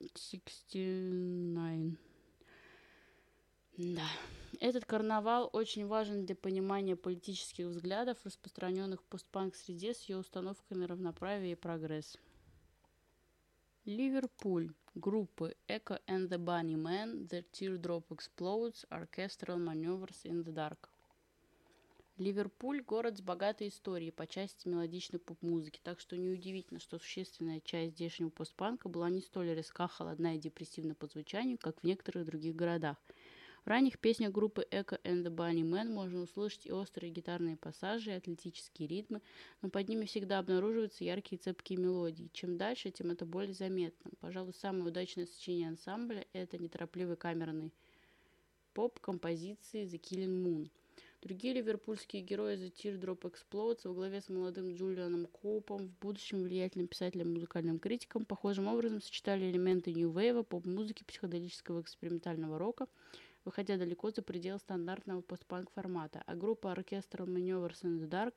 69. 0.00 1.96
Да. 3.76 4.08
Этот 4.62 4.84
карнавал 4.84 5.50
очень 5.52 5.88
важен 5.88 6.24
для 6.24 6.36
понимания 6.36 6.94
политических 6.94 7.66
взглядов, 7.66 8.16
распространенных 8.22 9.02
в 9.02 9.04
постпанк-среде 9.06 9.92
с 9.92 10.04
ее 10.04 10.18
установкой 10.18 10.76
на 10.76 10.86
равноправие 10.86 11.54
и 11.54 11.56
прогресс. 11.56 12.16
Ливерпуль. 13.84 14.72
Группы 14.94 15.56
Echo 15.66 16.00
and 16.06 16.28
the 16.28 16.38
Bunnymen, 16.38 17.26
The 17.26 17.44
Teardrop 17.50 18.04
Explodes, 18.10 18.86
Orchestral 18.88 19.58
Maneuvers 19.58 20.22
in 20.22 20.44
the 20.44 20.54
Dark. 20.54 20.88
Ливерпуль– 22.18 22.82
город 22.86 23.18
с 23.18 23.20
богатой 23.20 23.66
историей 23.66 24.12
по 24.12 24.28
части 24.28 24.68
мелодичной 24.68 25.18
поп-музыки, 25.18 25.80
так 25.82 25.98
что 25.98 26.16
неудивительно, 26.16 26.78
что 26.78 27.00
существенная 27.00 27.58
часть 27.58 27.94
здешнего 27.94 28.30
постпанка 28.30 28.88
была 28.88 29.10
не 29.10 29.22
столь 29.22 29.54
резка, 29.54 29.88
холодна 29.88 30.36
и 30.36 30.38
депрессивна 30.38 30.94
по 30.94 31.08
звучанию, 31.08 31.58
как 31.58 31.80
в 31.80 31.84
некоторых 31.84 32.26
других 32.26 32.54
городах– 32.54 32.96
в 33.64 33.68
ранних 33.68 34.00
песнях 34.00 34.32
группы 34.32 34.66
Echo 34.72 35.00
and 35.04 35.22
the 35.22 35.32
Bunny 35.32 35.62
Man 35.62 35.88
можно 35.88 36.20
услышать 36.20 36.66
и 36.66 36.72
острые 36.72 37.12
гитарные 37.12 37.56
пассажи, 37.56 38.10
и 38.10 38.14
атлетические 38.14 38.88
ритмы, 38.88 39.22
но 39.60 39.70
под 39.70 39.88
ними 39.88 40.04
всегда 40.04 40.40
обнаруживаются 40.40 41.04
яркие 41.04 41.38
цепкие 41.38 41.78
мелодии. 41.78 42.28
Чем 42.32 42.58
дальше, 42.58 42.90
тем 42.90 43.10
это 43.12 43.24
более 43.24 43.54
заметно. 43.54 44.10
Пожалуй, 44.20 44.52
самое 44.52 44.86
удачное 44.86 45.26
сочинение 45.26 45.68
ансамбля– 45.68 46.26
это 46.32 46.58
неторопливый 46.58 47.16
камерный 47.16 47.72
поп 48.74 48.98
композиции 48.98 49.84
The 49.84 50.00
Killing 50.00 50.42
Moon. 50.44 50.70
Другие 51.20 51.54
ливерпульские 51.54 52.22
герои 52.22 52.56
The 52.56 52.72
Teardrop 52.72 53.32
Explodes 53.32 53.82
во 53.84 53.94
главе 53.94 54.20
с 54.20 54.28
молодым 54.28 54.74
Джулианом 54.74 55.26
Коупом, 55.26 55.86
в 55.86 55.98
будущем 56.00 56.42
влиятельным 56.42 56.88
писателем 56.88 57.32
музыкальным 57.34 57.78
критиком, 57.78 58.24
похожим 58.24 58.66
образом 58.66 59.00
сочетали 59.00 59.48
элементы 59.48 59.92
нью-вейва, 59.92 60.42
поп-музыки, 60.42 61.04
психоделического 61.04 61.80
экспериментального 61.80 62.58
рока– 62.58 62.88
выходя 63.44 63.76
далеко 63.76 64.10
за 64.10 64.22
пределы 64.22 64.58
стандартного 64.58 65.20
постпанк 65.20 65.70
формата, 65.70 66.22
а 66.26 66.34
группа 66.34 66.68
Orchestral 66.68 67.26
Maneuvers 67.26 67.82
in 67.82 68.00
the 68.00 68.08
Dark, 68.08 68.36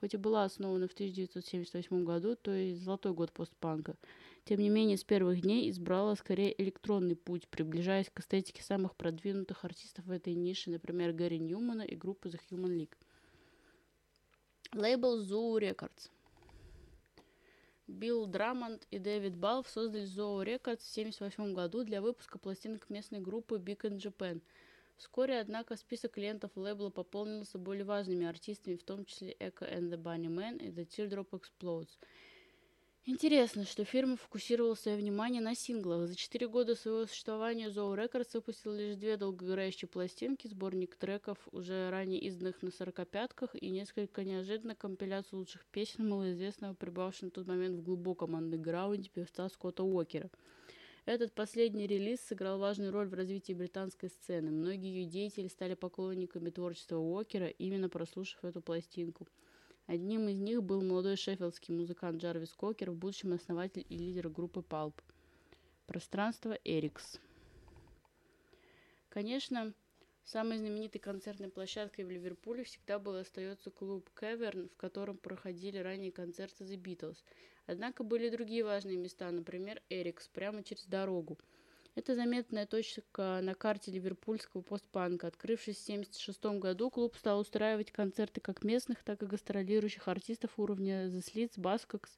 хоть 0.00 0.14
и 0.14 0.16
была 0.16 0.44
основана 0.44 0.88
в 0.88 0.92
1978 0.92 2.04
году, 2.04 2.36
то 2.36 2.50
есть 2.50 2.82
золотой 2.82 3.12
год 3.12 3.32
постпанка, 3.32 3.96
тем 4.44 4.60
не 4.60 4.68
менее 4.68 4.96
с 4.96 5.04
первых 5.04 5.40
дней 5.42 5.70
избрала 5.70 6.14
скорее 6.16 6.60
электронный 6.60 7.16
путь, 7.16 7.48
приближаясь 7.48 8.10
к 8.10 8.20
эстетике 8.20 8.62
самых 8.62 8.96
продвинутых 8.96 9.64
артистов 9.64 10.04
в 10.06 10.10
этой 10.10 10.34
нише, 10.34 10.70
например, 10.70 11.12
Гарри 11.12 11.36
Ньюмана 11.36 11.82
и 11.82 11.94
группы 11.94 12.28
The 12.28 12.40
Human 12.50 12.76
League. 12.76 12.96
Лейбл 14.74 15.20
Zoo 15.20 15.60
Records– 15.60 16.10
Билл 17.92 18.26
Драмонд 18.26 18.86
и 18.90 18.98
Дэвид 18.98 19.36
Балф 19.36 19.68
создали 19.68 20.04
Zoo 20.04 20.42
Records 20.42 20.80
в 20.80 20.90
1978 20.90 21.54
году 21.54 21.84
для 21.84 22.00
выпуска 22.00 22.38
пластинок 22.38 22.88
местной 22.88 23.20
группы 23.20 23.56
Big 23.56 23.82
in 23.82 23.98
Japan. 23.98 24.40
Вскоре, 24.96 25.38
однако, 25.38 25.76
список 25.76 26.12
клиентов 26.12 26.52
лейбла 26.56 26.90
пополнился 26.90 27.58
более 27.58 27.84
важными 27.84 28.26
артистами, 28.26 28.76
в 28.76 28.84
том 28.84 29.04
числе 29.04 29.36
Echo 29.38 29.70
and 29.70 29.90
the 29.90 30.02
Bunnymen 30.02 30.58
и 30.58 30.70
The 30.70 30.86
Teardrop 30.86 31.30
Explodes– 31.30 31.90
Интересно, 33.04 33.64
что 33.64 33.84
фирма 33.84 34.16
фокусировала 34.16 34.76
свое 34.76 34.96
внимание 34.96 35.42
на 35.42 35.56
синглах. 35.56 36.06
За 36.06 36.14
четыре 36.14 36.46
года 36.46 36.76
своего 36.76 37.04
существования 37.04 37.68
Zoo 37.68 37.96
Records 37.96 38.28
выпустила 38.34 38.76
лишь 38.76 38.94
две 38.94 39.16
долгоиграющие 39.16 39.88
пластинки, 39.88 40.46
сборник 40.46 40.94
треков, 40.94 41.36
уже 41.50 41.90
ранее 41.90 42.20
изданных 42.20 42.62
на 42.62 42.70
сорокопятках, 42.70 43.56
и 43.56 43.70
несколько 43.70 44.22
неожиданно 44.22 44.76
компиляций 44.76 45.36
лучших 45.36 45.66
песен 45.66 46.08
малоизвестного, 46.08 46.74
пребывавшего 46.74 47.24
на 47.24 47.30
тот 47.32 47.48
момент 47.48 47.74
в 47.74 47.82
глубоком 47.82 48.36
андеграунде 48.36 49.10
певца 49.10 49.48
Скотта 49.48 49.82
Уокера. 49.82 50.30
Этот 51.04 51.32
последний 51.32 51.88
релиз 51.88 52.20
сыграл 52.20 52.60
важную 52.60 52.92
роль 52.92 53.08
в 53.08 53.14
развитии 53.14 53.52
британской 53.52 54.10
сцены. 54.10 54.52
Многие 54.52 55.00
ее 55.00 55.06
деятели 55.06 55.48
стали 55.48 55.74
поклонниками 55.74 56.50
творчества 56.50 56.98
Уокера, 56.98 57.48
именно 57.48 57.88
прослушав 57.88 58.44
эту 58.44 58.60
пластинку– 58.60 59.26
Одним 59.86 60.28
из 60.28 60.38
них 60.38 60.62
был 60.62 60.80
молодой 60.80 61.16
шеффилдский 61.16 61.74
музыкант 61.74 62.22
Джарвис 62.22 62.52
Кокер, 62.54 62.92
в 62.92 62.94
будущем 62.94 63.32
основатель 63.32 63.84
и 63.88 63.98
лидер 63.98 64.28
группы 64.28 64.62
Палп. 64.62 65.00
Пространство 65.86 66.56
Эрикс. 66.64 67.18
Конечно, 69.08 69.74
самой 70.24 70.58
знаменитой 70.58 71.00
концертной 71.00 71.48
площадкой 71.48 72.04
в 72.04 72.10
Ливерпуле 72.10 72.62
всегда 72.64 72.98
был 72.98 73.16
и 73.16 73.20
остается 73.20 73.70
клуб 73.70 74.08
Кеверн, 74.18 74.68
в 74.68 74.76
котором 74.76 75.16
проходили 75.16 75.78
ранее 75.78 76.12
концерты 76.12 76.64
The 76.64 76.80
Beatles. 76.80 77.18
Однако 77.66 78.04
были 78.04 78.30
другие 78.30 78.64
важные 78.64 78.96
места, 78.96 79.30
например, 79.30 79.82
Эрикс, 79.90 80.28
прямо 80.28 80.62
через 80.62 80.86
дорогу– 80.86 81.38
это 81.94 82.14
заметная 82.14 82.66
точка 82.66 83.40
на 83.42 83.54
карте 83.54 83.90
ливерпульского 83.90 84.62
постпанка. 84.62 85.26
Открывшись 85.26 85.76
в 85.76 85.84
1976 85.84 86.60
году, 86.60 86.90
клуб 86.90 87.14
стал 87.16 87.40
устраивать 87.40 87.92
концерты 87.92 88.40
как 88.40 88.64
местных, 88.64 89.02
так 89.02 89.22
и 89.22 89.26
гастролирующих 89.26 90.08
артистов 90.08 90.58
уровня 90.58 91.06
The 91.08 91.22
Slits, 91.22 91.58
Buzzcocks, 91.58 92.10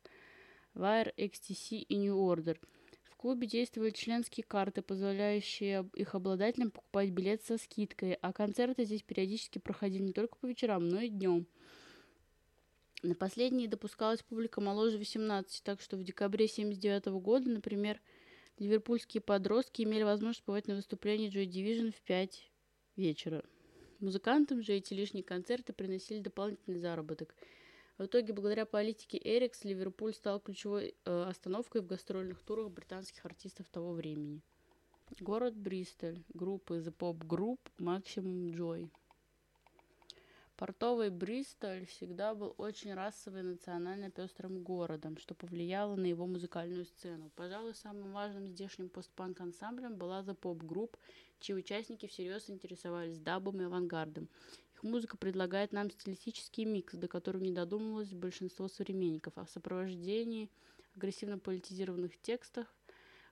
Wire, 0.74 1.12
XTC 1.16 1.78
и 1.78 1.96
New 1.96 2.16
Order. 2.16 2.56
В 3.04 3.16
клубе 3.16 3.46
действовали 3.46 3.90
членские 3.90 4.44
карты, 4.44 4.82
позволяющие 4.82 5.88
их 5.94 6.14
обладателям 6.14 6.70
покупать 6.70 7.10
билет 7.10 7.42
со 7.42 7.58
скидкой, 7.58 8.14
а 8.14 8.32
концерты 8.32 8.84
здесь 8.84 9.02
периодически 9.02 9.58
проходили 9.58 10.02
не 10.02 10.12
только 10.12 10.36
по 10.36 10.46
вечерам, 10.46 10.88
но 10.88 11.00
и 11.00 11.08
днем. 11.08 11.46
На 13.02 13.14
последние 13.14 13.68
допускалась 13.68 14.22
публика 14.22 14.60
моложе 14.60 14.98
18, 14.98 15.62
так 15.62 15.80
что 15.80 15.96
в 15.96 16.04
декабре 16.04 16.46
1979 16.46 17.22
года, 17.22 17.50
например, 17.50 18.00
Ливерпульские 18.58 19.20
подростки 19.20 19.82
имели 19.82 20.04
возможность 20.04 20.44
побывать 20.44 20.68
на 20.68 20.76
выступлении 20.76 21.30
Joy 21.30 21.46
Division 21.46 21.92
в 21.92 22.00
5 22.02 22.50
вечера. 22.96 23.44
Музыкантам 23.98 24.62
же 24.62 24.74
эти 24.74 24.94
лишние 24.94 25.24
концерты 25.24 25.72
приносили 25.72 26.20
дополнительный 26.20 26.78
заработок. 26.78 27.34
В 27.98 28.04
итоге, 28.06 28.32
благодаря 28.32 28.66
политике 28.66 29.20
Эрикс, 29.22 29.64
Ливерпуль 29.64 30.14
стал 30.14 30.40
ключевой 30.40 30.94
э, 31.04 31.22
остановкой 31.22 31.80
в 31.80 31.86
гастрольных 31.86 32.42
турах 32.42 32.70
британских 32.70 33.24
артистов 33.24 33.68
того 33.68 33.92
времени. 33.92 34.42
Город 35.20 35.56
Бристоль. 35.56 36.22
Группы 36.32 36.78
The 36.78 36.94
Pop 36.96 37.18
Group 37.18 37.58
Maximum 37.78 38.52
Joy. 38.52 38.90
Портовый 40.56 41.10
Бристоль 41.10 41.84
всегда 41.86 42.32
был 42.32 42.54
очень 42.58 42.94
расово 42.94 43.38
и 43.38 43.42
национально 43.42 44.12
пестрым 44.12 44.62
городом, 44.62 45.18
что 45.18 45.34
повлияло 45.34 45.96
на 45.96 46.06
его 46.06 46.28
музыкальную 46.28 46.84
сцену. 46.84 47.32
Пожалуй, 47.34 47.74
самым 47.74 48.12
важным 48.12 48.46
здешним 48.46 48.88
постпанк-ансамблем 48.88 49.96
была 49.96 50.22
The 50.22 50.38
Pop 50.38 50.58
Group, 50.58 50.96
чьи 51.40 51.56
участники 51.56 52.06
всерьез 52.06 52.48
интересовались 52.50 53.18
дабом 53.18 53.60
и 53.60 53.64
авангардом. 53.64 54.28
Их 54.76 54.84
музыка 54.84 55.16
предлагает 55.16 55.72
нам 55.72 55.90
стилистический 55.90 56.64
микс, 56.64 56.94
до 56.94 57.08
которого 57.08 57.42
не 57.42 57.52
додумалось 57.52 58.12
большинство 58.12 58.68
современников, 58.68 59.32
а 59.34 59.44
в 59.44 59.50
сопровождении 59.50 60.50
агрессивно 60.94 61.40
политизированных 61.40 62.16
текстов– 62.20 62.72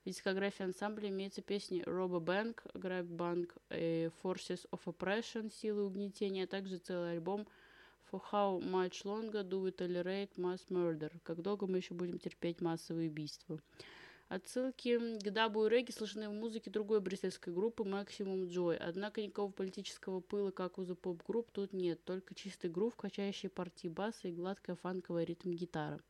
в 0.05 0.09
дискографии 0.09 0.65
ансамбля 0.65 1.09
имеются 1.11 1.43
песни 1.43 1.83
Robo 1.85 2.21
Bank, 2.21 2.57
Grab 2.75 3.07
Bank, 3.07 3.53
Forces 4.23 4.69
of 4.71 4.81
Oppression, 4.87 5.53
Силы 5.53 5.85
угнетения, 5.85 6.45
а 6.45 6.47
также 6.49 6.79
целый 6.79 7.13
альбом 7.13 7.47
For 8.11 8.21
How 8.33 8.61
Much 8.61 9.05
Longer 9.05 9.49
Do 9.49 9.63
We 9.63 9.77
Tolerate 9.77 10.35
Mass 10.37 10.67
Murder? 10.69 11.13
Как 11.23 11.41
долго 11.41 11.67
мы 11.67 11.79
еще 11.79 11.95
будем 11.95 12.19
терпеть 12.19 12.61
массовые 12.61 13.11
убийства? 13.11 13.61
Отсылки 14.29 15.19
к 15.19 15.31
дабу 15.31 15.67
и 15.67 15.69
регги 15.69 15.91
слышны 15.91 16.29
в 16.29 16.33
музыке 16.33 16.71
другой 16.71 17.01
брюссельской 17.01 17.53
группы 17.53 17.85
Maximum 17.85 18.49
Joy, 18.49 18.77
однако 18.77 19.21
никакого 19.21 19.53
политического 19.53 20.21
пыла, 20.21 20.51
как 20.51 20.79
у 20.79 20.83
The 20.83 20.99
Pop 20.99 21.21
Group, 21.25 21.49
тут 21.53 21.75
нет, 21.75 22.03
только 22.05 22.35
чистый 22.35 22.71
грув, 22.71 22.97
качающий 22.97 23.51
партии 23.51 23.89
баса 23.89 24.29
и 24.29 24.33
гладкая 24.33 24.75
фанковая 24.77 25.25
ритм 25.25 25.51
гитара. 25.51 26.01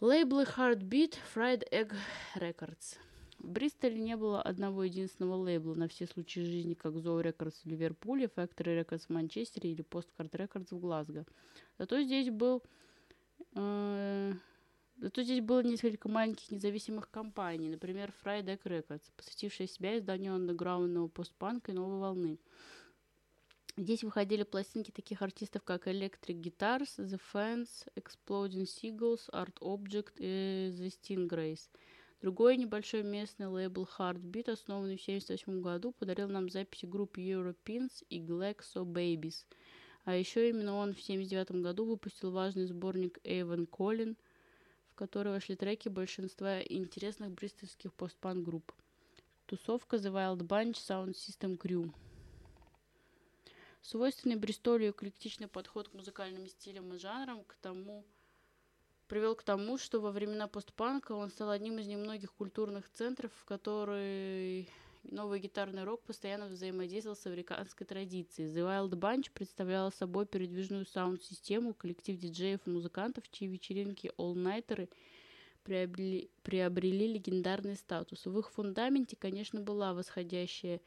Лейблы 0.00 0.44
Heartbeat, 0.44 1.18
Fried 1.34 1.68
Egg 1.72 1.92
Records. 2.36 2.98
В 3.40 3.48
Бристоле 3.50 3.98
не 3.98 4.16
было 4.16 4.40
одного 4.40 4.84
единственного 4.84 5.34
лейбла 5.34 5.74
на 5.74 5.88
все 5.88 6.06
случаи 6.06 6.38
жизни, 6.38 6.74
как 6.74 6.94
Zoo 6.94 7.20
Records 7.20 7.56
в 7.64 7.66
Ливерпуле, 7.66 8.26
Factory 8.26 8.80
Records 8.80 9.06
в 9.06 9.10
Манчестере 9.10 9.72
или 9.72 9.84
Postcard 9.84 10.30
Records 10.30 10.68
в 10.70 10.78
Глазго. 10.78 11.26
Зато 11.78 12.00
здесь 12.02 12.30
был 12.30 12.62
э, 13.56 14.34
Зато 15.00 15.22
здесь 15.22 15.40
было 15.40 15.64
несколько 15.64 16.08
маленьких 16.08 16.52
независимых 16.52 17.10
компаний, 17.10 17.68
например, 17.68 18.12
Friday 18.24 18.56
Records, 18.62 19.02
посвятившая 19.16 19.66
себя 19.66 19.98
изданию 19.98 20.34
андеграундного 20.34 21.08
постпанка 21.08 21.72
и 21.72 21.74
новой 21.74 21.98
волны. 21.98 22.38
Здесь 23.78 24.02
выходили 24.02 24.42
пластинки 24.42 24.90
таких 24.90 25.22
артистов, 25.22 25.62
как 25.62 25.86
Electric 25.86 26.40
Guitars, 26.40 26.98
The 26.98 27.20
Fans, 27.32 27.68
Exploding 27.94 28.66
Seagulls, 28.66 29.30
Art 29.30 29.54
Object 29.60 30.14
и 30.18 30.72
The 30.72 30.90
Stingrays. 30.90 31.70
Другой 32.20 32.56
небольшой 32.56 33.04
местный 33.04 33.46
лейбл 33.46 33.88
Heartbeat, 33.96 34.50
основанный 34.50 34.96
в 34.96 35.02
1978 35.02 35.60
году, 35.62 35.92
подарил 35.92 36.28
нам 36.28 36.50
записи 36.50 36.86
групп 36.86 37.16
Europeans 37.16 38.04
и 38.10 38.20
Glaxo 38.20 38.84
Babies. 38.84 39.46
А 40.04 40.16
еще 40.16 40.48
именно 40.48 40.74
он 40.74 40.92
в 40.92 41.00
1979 41.00 41.62
году 41.62 41.84
выпустил 41.84 42.32
важный 42.32 42.66
сборник 42.66 43.18
Avon 43.24 43.68
Colin– 43.68 44.16
которой 44.98 45.28
вошли 45.28 45.54
треки 45.54 45.88
большинства 45.88 46.60
интересных 46.60 47.30
бристольских 47.30 47.94
постпанк 47.94 48.44
групп. 48.44 48.72
Тусовка 49.46 49.96
The 49.96 50.12
Wild 50.12 50.38
Bunch 50.38 50.74
Sound 50.74 51.14
System 51.14 51.56
Crew. 51.56 51.92
Свойственный 53.90 54.36
Бристолю 54.36 54.90
эклектичный 54.90 55.48
подход 55.48 55.88
к 55.88 55.94
музыкальным 55.94 56.46
стилям 56.46 56.92
и 56.92 56.98
жанрам 56.98 57.42
к 57.42 57.54
тому, 57.54 58.04
привел 59.06 59.34
к 59.34 59.42
тому, 59.42 59.78
что 59.78 60.00
во 60.00 60.10
времена 60.10 60.46
постпанка 60.46 61.12
он 61.12 61.30
стал 61.30 61.48
одним 61.48 61.78
из 61.78 61.86
немногих 61.86 62.34
культурных 62.34 62.90
центров, 62.90 63.32
в 63.40 63.46
который 63.46 64.68
новый 65.04 65.40
гитарный 65.40 65.84
рок 65.84 66.02
постоянно 66.02 66.48
взаимодействовал 66.48 67.16
с 67.16 67.24
американской 67.24 67.86
традицией. 67.86 68.50
The 68.50 68.60
Wild 68.60 68.90
Bunch 68.90 69.30
представляла 69.32 69.88
собой 69.88 70.26
передвижную 70.26 70.84
саунд-систему, 70.84 71.72
коллектив 71.72 72.18
диджеев 72.18 72.60
и 72.66 72.70
музыкантов, 72.70 73.24
чьи 73.30 73.48
вечеринки 73.48 74.12
all-nighterы 74.18 74.90
приобрели, 75.64 76.30
приобрели 76.42 77.14
легендарный 77.14 77.76
статус. 77.76 78.26
В 78.26 78.38
их 78.38 78.50
фундаменте, 78.50 79.16
конечно, 79.16 79.62
была 79.62 79.94
восходящая 79.94 80.82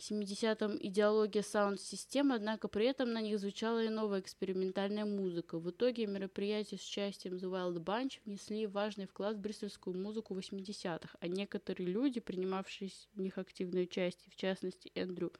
к 0.00 0.02
70-м 0.02 0.78
идеология 0.80 1.42
саунд-систем, 1.42 2.32
однако 2.32 2.68
при 2.68 2.86
этом 2.86 3.12
на 3.12 3.20
них 3.20 3.38
звучала 3.38 3.84
и 3.84 3.90
новая 3.90 4.20
экспериментальная 4.20 5.04
музыка. 5.04 5.58
В 5.58 5.68
итоге 5.70 6.06
мероприятия 6.06 6.78
с 6.78 6.88
участием 6.88 7.34
The 7.34 7.50
Wild 7.50 7.84
Bunch 7.84 8.20
внесли 8.24 8.66
важный 8.66 9.06
вклад 9.06 9.36
в 9.36 9.40
бристольскую 9.40 9.94
музыку 9.94 10.34
80-х, 10.34 11.18
а 11.20 11.28
некоторые 11.28 11.86
люди, 11.86 12.18
принимавшие 12.18 12.90
в 13.12 13.20
них 13.20 13.36
активное 13.36 13.82
участие, 13.82 14.30
в 14.30 14.36
частности 14.36 14.90
Эндрю 14.94 15.34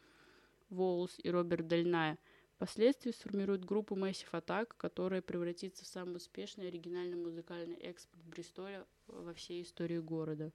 Волс 0.68 1.18
и 1.22 1.30
Роберт 1.30 1.66
Дальная, 1.66 2.18
впоследствии 2.56 3.12
сформируют 3.12 3.64
группу 3.64 3.96
Massive 3.96 4.32
Attack, 4.32 4.72
которая 4.76 5.22
превратится 5.22 5.84
в 5.86 5.88
самый 5.88 6.16
успешный 6.16 6.68
оригинальный 6.68 7.16
музыкальный 7.16 7.76
экспорт 7.76 8.22
Бристоля 8.26 8.84
во 9.06 9.32
всей 9.32 9.62
истории 9.62 10.00
города. 10.00 10.52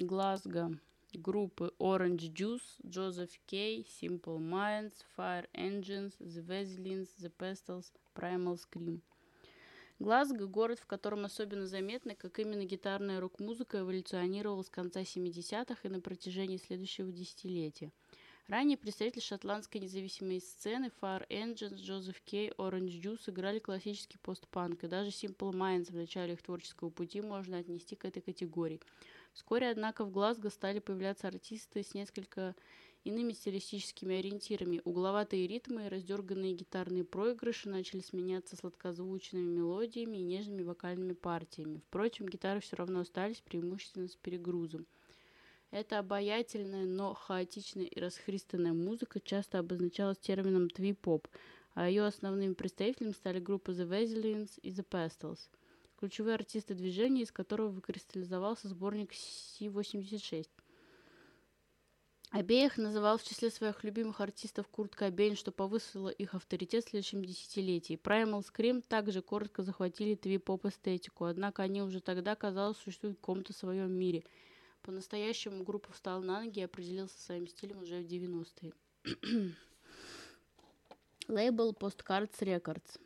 Глазго 0.00 0.80
группы 1.12 1.72
Orange 1.78 2.32
Juice, 2.32 2.80
Joseph 2.84 3.32
K, 3.46 3.84
Simple 4.00 4.38
Minds, 4.38 4.94
Fire 5.16 5.48
Engines, 5.54 6.12
The 6.20 6.44
Vaselines, 6.44 7.08
The 7.18 7.32
Pestles, 7.38 7.92
Primal 8.14 8.58
Scream. 8.58 9.00
Глазго– 9.98 10.46
город, 10.46 10.78
в 10.78 10.86
котором 10.86 11.24
особенно 11.24 11.66
заметно, 11.66 12.14
как 12.14 12.38
именно 12.38 12.64
гитарная 12.64 13.18
рок-музыка 13.18 13.78
эволюционировала 13.78 14.62
с 14.62 14.68
конца 14.68 15.00
70-х 15.00 15.76
и 15.82 15.88
на 15.88 16.00
протяжении 16.00 16.58
следующего 16.58 17.10
десятилетия. 17.10 17.90
Ранее 18.46 18.76
представители 18.76 19.22
шотландской 19.22 19.80
независимой 19.80 20.40
сцены 20.40 20.92
Fire 21.00 21.26
Engines, 21.30 21.76
Joseph 21.76 22.18
K, 22.26 22.50
Orange 22.58 23.00
Juice 23.00 23.30
играли 23.30 23.58
классический 23.58 24.18
постпанк, 24.18 24.84
и 24.84 24.88
даже 24.88 25.10
Simple 25.10 25.52
Minds 25.52 25.90
в 25.90 25.96
начале 25.96 26.34
их 26.34 26.42
творческого 26.42 26.90
пути 26.90 27.22
можно 27.22 27.58
отнести 27.58 27.96
к 27.96 28.04
этой 28.04 28.20
категории– 28.20 28.80
Вскоре, 29.36 29.68
однако, 29.68 30.06
в 30.06 30.10
Глазго 30.10 30.48
стали 30.48 30.78
появляться 30.78 31.28
артисты 31.28 31.82
с 31.82 31.92
несколько 31.92 32.56
иными 33.04 33.34
стилистическими 33.34 34.16
ориентирами. 34.16 34.80
Угловатые 34.82 35.46
ритмы 35.46 35.84
и 35.84 35.88
раздерганные 35.90 36.54
гитарные 36.54 37.04
проигрыши 37.04 37.68
начали 37.68 38.00
сменяться 38.00 38.56
сладкозвучными 38.56 39.44
мелодиями 39.44 40.16
и 40.16 40.22
нежными 40.22 40.62
вокальными 40.62 41.12
партиями. 41.12 41.82
Впрочем, 41.86 42.30
гитары 42.30 42.60
все 42.60 42.76
равно 42.76 43.00
остались 43.00 43.42
преимущественно 43.42 44.08
с 44.08 44.16
перегрузом. 44.16 44.86
Эта 45.70 45.98
обаятельная, 45.98 46.86
но 46.86 47.12
хаотичная 47.12 47.84
и 47.84 48.00
расхристанная 48.00 48.72
музыка 48.72 49.20
часто 49.20 49.58
обозначалась 49.58 50.16
термином 50.16 50.70
«твип-поп», 50.70 51.28
а 51.74 51.90
ее 51.90 52.06
основными 52.06 52.54
представителями 52.54 53.12
стали 53.12 53.38
группы 53.38 53.72
The 53.72 53.86
Vaselines 53.86 54.58
и 54.62 54.70
The 54.70 54.86
Pastels– 54.88 55.40
ключевые 55.98 56.34
артисты 56.34 56.74
движения, 56.74 57.22
из 57.22 57.32
которого 57.32 57.68
выкристаллизовался 57.68 58.68
сборник 58.68 59.12
Си-86. 59.12 60.48
Обеих 62.30 62.76
называл 62.76 63.18
в 63.18 63.24
числе 63.24 63.50
своих 63.50 63.84
любимых 63.84 64.20
артистов 64.20 64.68
Курт 64.68 64.96
Кобейн, 64.96 65.36
что 65.36 65.52
повысило 65.52 66.08
их 66.08 66.34
авторитет 66.34 66.84
в 66.84 66.90
следующем 66.90 67.24
десятилетии. 67.24 67.98
Primal 68.02 68.44
Scream 68.44 68.82
также 68.86 69.22
коротко 69.22 69.62
захватили 69.62 70.16
твип-поп-эстетику, 70.16 71.24
однако 71.24 71.62
они 71.62 71.82
уже 71.82 72.00
тогда, 72.00 72.34
казалось, 72.34 72.78
существуют 72.78 73.16
в 73.16 73.20
каком-то 73.20 73.52
своем 73.52 73.92
мире. 73.92 74.24
По-настоящему 74.82 75.64
группа 75.64 75.92
встала 75.92 76.20
на 76.20 76.40
ноги 76.40 76.60
и 76.60 76.64
определился 76.64 77.18
своим 77.20 77.46
стилем 77.46 77.82
уже 77.82 78.02
в 78.02 78.06
90-е. 78.06 78.72
Лейбл 81.28 81.72
Postcards 81.72 82.38
Records. 82.40 83.00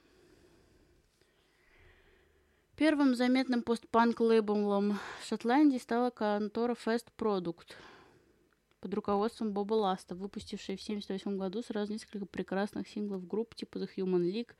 Первым 2.80 3.14
заметным 3.14 3.62
постпанк-лейблом 3.62 4.98
Шотландии 5.22 5.76
стала 5.76 6.08
контора 6.08 6.74
Fast 6.74 7.08
Product 7.18 7.74
под 8.80 8.94
руководством 8.94 9.52
Боба 9.52 9.74
Ласта, 9.74 10.14
выпустившая 10.14 10.78
в 10.78 10.80
1978 10.80 11.36
году 11.36 11.60
сразу 11.60 11.92
несколько 11.92 12.24
прекрасных 12.24 12.88
синглов 12.88 13.26
групп 13.26 13.54
типа 13.54 13.76
The 13.76 13.88
Human 13.98 14.22
League, 14.22 14.52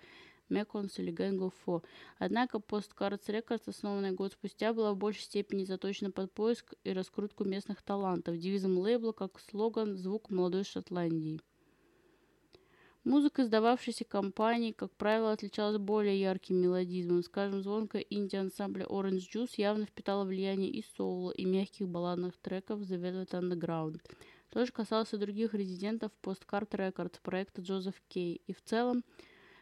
Mekons 0.51 0.97
или 0.99 1.11
Gang 1.15 1.39
of 1.39 1.55
Four. 1.65 1.83
Однако 2.19 2.59
Postcards 2.59 3.27
Records, 3.27 3.63
основанная 3.65 4.13
год 4.13 4.35
спустя, 4.35 4.75
была 4.75 4.93
в 4.93 4.99
большей 4.99 5.23
степени 5.23 5.65
заточена 5.65 6.11
под 6.11 6.31
поиск 6.31 6.75
и 6.85 6.93
раскрутку 6.93 7.45
местных 7.45 7.81
талантов. 7.83 8.37
Девизом 8.37 8.77
лейбла 8.77 9.13
как 9.13 9.41
слоган 9.41 9.97
«Звук 9.97 10.29
молодой 10.29 10.65
Шотландии». 10.65 11.41
Музыка, 13.05 13.43
издававшаяся 13.43 14.05
компанией, 14.05 14.75
как 14.75 14.91
правило, 14.93 15.33
отличалась 15.33 15.79
более 15.79 16.21
ярким 16.21 16.57
мелодизмом. 16.57 17.23
Скажем, 17.23 17.63
звонкая 17.63 18.03
инди-ансамбля 18.03 18.85
Orange 18.85 19.25
Juice 19.35 19.55
явно 19.57 19.87
впитала 19.87 20.25
влияние 20.25 20.71
и 20.71 20.85
соло, 20.97 21.31
и 21.31 21.47
мягких 21.47 21.89
балладных 21.89 22.37
треков 22.37 22.81
The 22.81 23.01
Velvet 23.01 23.31
Underground. 23.31 24.03
То 24.51 24.67
же 24.67 24.73
касалось 24.73 25.15
и 25.15 25.17
других 25.17 25.55
резидентов 25.55 26.13
Postcard 26.23 26.69
Records 26.69 27.21
проекта 27.23 27.63
Джозеф 27.63 27.95
Кей. 28.09 28.43
И 28.47 28.53
в 28.53 28.61
целом, 28.61 29.03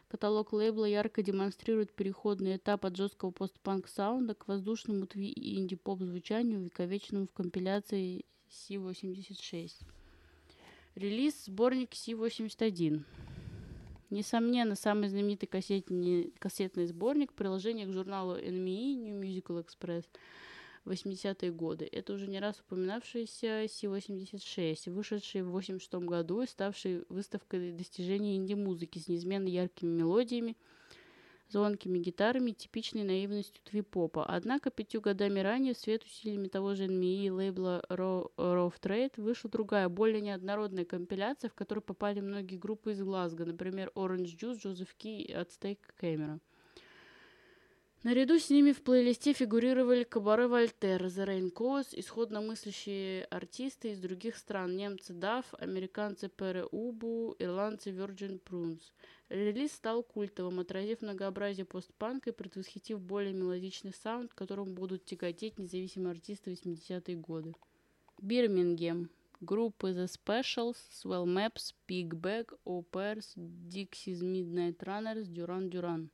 каталог 0.09 0.51
лейбла 0.51 0.83
ярко 0.83 1.23
демонстрирует 1.23 1.93
переходный 1.93 2.57
этап 2.57 2.83
от 2.85 2.97
жесткого 2.97 3.31
постпанк 3.31 3.87
саунда 3.87 4.33
к 4.33 4.49
воздушному 4.49 5.07
тви 5.07 5.29
и 5.29 5.57
инди-поп 5.57 6.01
звучанию, 6.01 6.65
вековечному 6.65 7.25
в 7.27 7.31
компиляции 7.31 8.25
C86. 8.49 9.71
Релиз 10.95 11.45
сборник 11.45 11.91
C81. 11.91 13.05
Несомненно, 14.09 14.75
самый 14.75 15.07
знаменитый 15.07 15.47
кассетный, 15.47 16.33
кассетный 16.39 16.87
сборник 16.87 17.31
приложение 17.33 17.85
к 17.85 17.93
журналу 17.93 18.37
NME 18.37 18.95
New 18.95 19.21
Musical 19.21 19.63
Express 19.63 20.05
80-е 20.85 21.51
годы. 21.51 21.87
Это 21.91 22.13
уже 22.13 22.27
не 22.27 22.39
раз 22.39 22.59
упоминавшийся 22.59 23.65
C86, 23.65 24.89
вышедший 24.89 25.43
в 25.43 25.51
86 25.51 25.93
году 26.05 26.41
и 26.41 26.47
ставший 26.47 27.03
выставкой 27.09 27.71
достижений 27.71 28.35
инди-музыки 28.35 28.97
с 28.97 29.07
неизменно 29.07 29.47
яркими 29.47 29.89
мелодиями, 29.89 30.57
звонкими 31.49 31.97
гитарами 31.99 32.51
и 32.51 32.53
типичной 32.53 33.03
наивностью 33.03 33.61
твипопа. 33.63 34.25
Однако 34.25 34.69
пятью 34.69 35.01
годами 35.01 35.39
ранее 35.39 35.73
свет 35.73 36.03
усилиями 36.03 36.47
того 36.47 36.75
же 36.75 36.85
NME 36.85 37.31
лейбла 37.31 37.83
Raw 37.89 38.73
Trade 38.81 39.13
вышла 39.17 39.49
другая, 39.49 39.89
более 39.89 40.21
неоднородная 40.21 40.85
компиляция, 40.85 41.49
в 41.49 41.55
которую 41.55 41.83
попали 41.83 42.19
многие 42.19 42.57
группы 42.57 42.91
из 42.91 43.01
Глазго, 43.01 43.45
например, 43.45 43.91
Orange 43.95 44.37
Juice, 44.39 44.61
Joseph 44.63 44.89
Key 44.97 45.21
и 45.21 45.33
Aztec 45.33 45.79
Camera. 46.01 46.39
Наряду 48.01 48.39
с 48.39 48.49
ними 48.49 48.71
в 48.71 48.81
плейлисте 48.81 49.33
фигурировали 49.33 50.05
Кабаре 50.05 50.47
Вольтер, 50.47 51.03
The 51.07 51.27
Rain 51.27 51.51
Cause, 51.51 51.89
исходно 51.91 52.39
мыслящие 52.39 53.25
артисты 53.25 53.91
из 53.91 53.99
других 53.99 54.37
стран, 54.37 54.77
немцы 54.77 55.11
DAF, 55.11 55.43
американцы 55.59 56.29
Пере 56.29 56.63
Убу, 56.63 57.35
ирландцы 57.39 57.89
Virgin 57.89 58.41
Prunes. 58.41 58.79
Релиз 59.27 59.73
стал 59.73 60.01
культовым, 60.01 60.61
отразив 60.61 61.01
многообразие 61.01 61.65
постпанка 61.65 62.29
и 62.29 62.33
предвосхитив 62.33 63.01
более 63.01 63.33
мелодичный 63.33 63.93
саунд, 63.93 64.33
которым 64.33 64.75
будут 64.75 65.03
тяготеть 65.03 65.59
независимые 65.59 66.11
артисты 66.11 66.53
80-е 66.53 67.17
годы. 67.17 67.53
Бирмингем. 68.21 69.09
Группы 69.41 69.89
The 69.89 70.05
Specials, 70.05 70.77
Swell 71.03 71.25
Maps, 71.25 71.73
Big 71.85 72.11
Bag, 72.11 72.57
Au 72.65 72.81
Pairs, 72.89 73.35
Dixie's 73.35 74.21
Midnight 74.21 74.77
Runners, 74.83 75.27
Duran 75.27 75.69
Duran. 75.69 76.09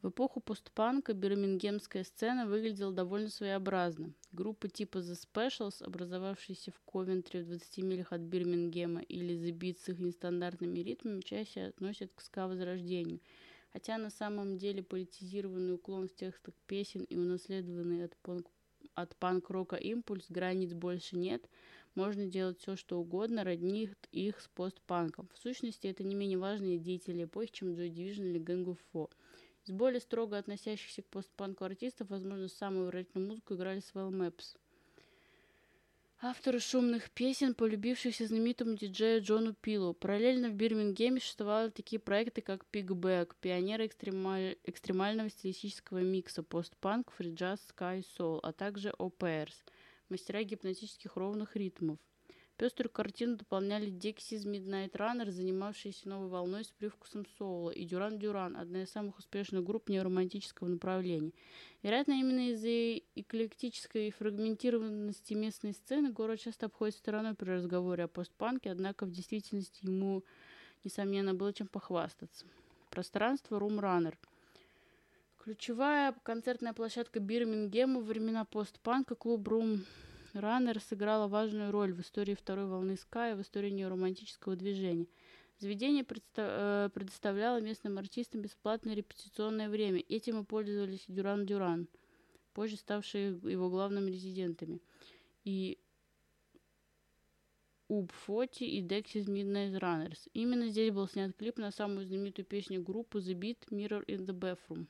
В 0.00 0.10
эпоху 0.10 0.38
постпанка 0.40 1.12
бирмингемская 1.12 2.04
сцена 2.04 2.46
выглядела 2.46 2.92
довольно 2.92 3.28
своеобразно. 3.30 4.12
Группы 4.30 4.68
типа 4.68 4.98
The 4.98 5.18
Specials, 5.18 5.82
образовавшиеся 5.82 6.70
в 6.70 6.78
Ковентре 6.88 7.42
в 7.42 7.46
20 7.46 7.78
милях 7.78 8.12
от 8.12 8.20
Бирмингема, 8.20 9.00
или 9.00 9.34
The 9.34 9.50
Beats 9.50 9.78
с 9.82 9.88
их 9.88 9.98
нестандартными 9.98 10.78
ритмами, 10.78 11.20
чаще 11.20 11.62
относят 11.62 12.12
к 12.14 12.20
ска-возрождению. 12.20 13.18
Хотя 13.72 13.98
на 13.98 14.10
самом 14.10 14.56
деле 14.56 14.84
политизированный 14.84 15.74
уклон 15.74 16.06
в 16.06 16.14
текстах 16.14 16.54
песен 16.68 17.02
и 17.02 17.16
унаследованный 17.16 18.04
от, 18.04 18.16
панк 18.18 18.46
от 18.94 19.16
панк-рока 19.16 19.74
импульс 19.74 20.26
границ 20.28 20.74
больше 20.74 21.16
нет, 21.16 21.48
можно 21.96 22.26
делать 22.26 22.60
все, 22.60 22.76
что 22.76 23.00
угодно, 23.00 23.42
роднит 23.42 23.98
их 24.12 24.40
с 24.40 24.46
постпанком. 24.46 25.28
В 25.34 25.38
сущности, 25.38 25.88
это 25.88 26.04
не 26.04 26.14
менее 26.14 26.38
важные 26.38 26.78
деятели 26.78 27.24
эпохи, 27.24 27.50
чем 27.52 27.70
Joy 27.70 27.90
Division 27.90 28.30
или 28.30 28.40
Gang 28.40 28.64
of 28.64 28.78
Four. 28.94 29.10
Из 29.68 29.72
более 29.72 30.00
строго 30.00 30.38
относящихся 30.38 31.02
к 31.02 31.08
постпанку 31.08 31.62
артистов, 31.62 32.08
возможно, 32.08 32.48
самую 32.48 32.86
выразительную 32.86 33.28
музыку 33.28 33.54
играли 33.54 33.82
Swell 33.82 34.10
Maps. 34.10 34.56
Авторы 36.22 36.58
шумных 36.58 37.10
песен, 37.10 37.54
полюбившихся 37.54 38.26
знаменитому 38.26 38.76
диджею 38.76 39.22
Джону 39.22 39.52
Пилу. 39.52 39.92
Параллельно 39.92 40.48
в 40.48 40.54
Бирмингеме 40.54 41.20
существовали 41.20 41.68
такие 41.68 42.00
проекты, 42.00 42.40
как 42.40 42.64
Pigback, 42.72 43.34
пионеры 43.42 43.84
экстремаль... 43.84 44.56
экстремального 44.64 45.28
стилистического 45.28 45.98
микса 45.98 46.42
постпанк, 46.42 47.10
фриджаз, 47.10 47.60
скай, 47.68 48.02
соул, 48.16 48.40
а 48.42 48.54
также 48.54 48.94
OPRs, 48.98 49.56
мастера 50.08 50.44
гипнотических 50.44 51.14
ровных 51.14 51.56
ритмов. 51.56 51.98
Пеструю 52.58 52.90
картину 52.90 53.36
дополняли 53.36 53.86
Dexys 53.88 54.44
Midnight 54.44 54.90
Runner, 54.90 55.30
занимавшиеся 55.30 56.08
новой 56.08 56.26
волной 56.26 56.64
с 56.64 56.72
привкусом 56.72 57.24
соула, 57.38 57.70
и 57.70 57.84
Дюран 57.84 58.18
Дюран, 58.18 58.56
одна 58.56 58.82
из 58.82 58.90
самых 58.90 59.16
успешных 59.18 59.62
групп 59.62 59.88
неоромантического 59.88 60.66
направления. 60.66 61.30
Вероятно, 61.84 62.14
именно 62.14 62.50
из-за 62.50 63.00
эклектической 63.14 64.10
фрагментированности 64.10 65.34
местной 65.34 65.72
сцены 65.72 66.10
город 66.10 66.40
часто 66.40 66.66
обходит 66.66 66.96
стороной 66.96 67.34
при 67.34 67.48
разговоре 67.48 68.04
о 68.04 68.08
постпанке, 68.08 68.72
однако 68.72 69.06
в 69.06 69.12
действительности 69.12 69.86
ему, 69.86 70.24
несомненно, 70.82 71.34
было 71.34 71.52
чем 71.52 71.68
похвастаться. 71.68 72.44
Пространство 72.90 73.60
Room 73.60 73.78
Runner– 73.78 74.14
Ключевая 75.48 76.12
концертная 76.24 76.74
площадка 76.74 77.20
Бирмингема 77.20 78.00
времена 78.00 78.44
постпанка 78.44 79.14
клуб 79.14 79.48
Room 79.48 79.84
Раннер 80.40 80.80
сыграла 80.80 81.28
важную 81.28 81.70
роль 81.70 81.92
в 81.92 82.00
истории 82.00 82.34
второй 82.34 82.66
волны 82.66 82.96
ска 82.96 83.30
и 83.30 83.34
в 83.34 83.42
истории 83.42 83.70
неоромантического 83.70 84.56
движения. 84.56 85.06
Заведение 85.58 86.06
э, 86.36 86.90
предоставляло 86.94 87.60
местным 87.60 87.98
артистам 87.98 88.42
бесплатное 88.42 88.94
репетиционное 88.94 89.68
время. 89.68 90.00
Этим 90.08 90.40
и 90.40 90.44
пользовались 90.44 91.04
Дюран-Дюран, 91.08 91.88
позже 92.52 92.76
ставшие 92.76 93.38
его 93.42 93.68
главными 93.68 94.10
резидентами, 94.10 94.80
и 95.44 95.78
Уб 97.88 98.12
Фоти 98.12 98.64
и 98.64 98.82
Dexys 98.82 99.24
Midnight 99.24 99.80
Runners. 99.80 100.28
Именно 100.34 100.68
здесь 100.68 100.92
был 100.92 101.08
снят 101.08 101.34
клип 101.34 101.56
на 101.56 101.72
самую 101.72 102.04
знаменитую 102.04 102.44
песню 102.44 102.82
группы 102.82 103.18
The 103.18 103.32
Beat 103.32 103.68
Mirror 103.70 104.04
in 104.06 104.26
the 104.26 104.38
Bathroom. 104.38 104.86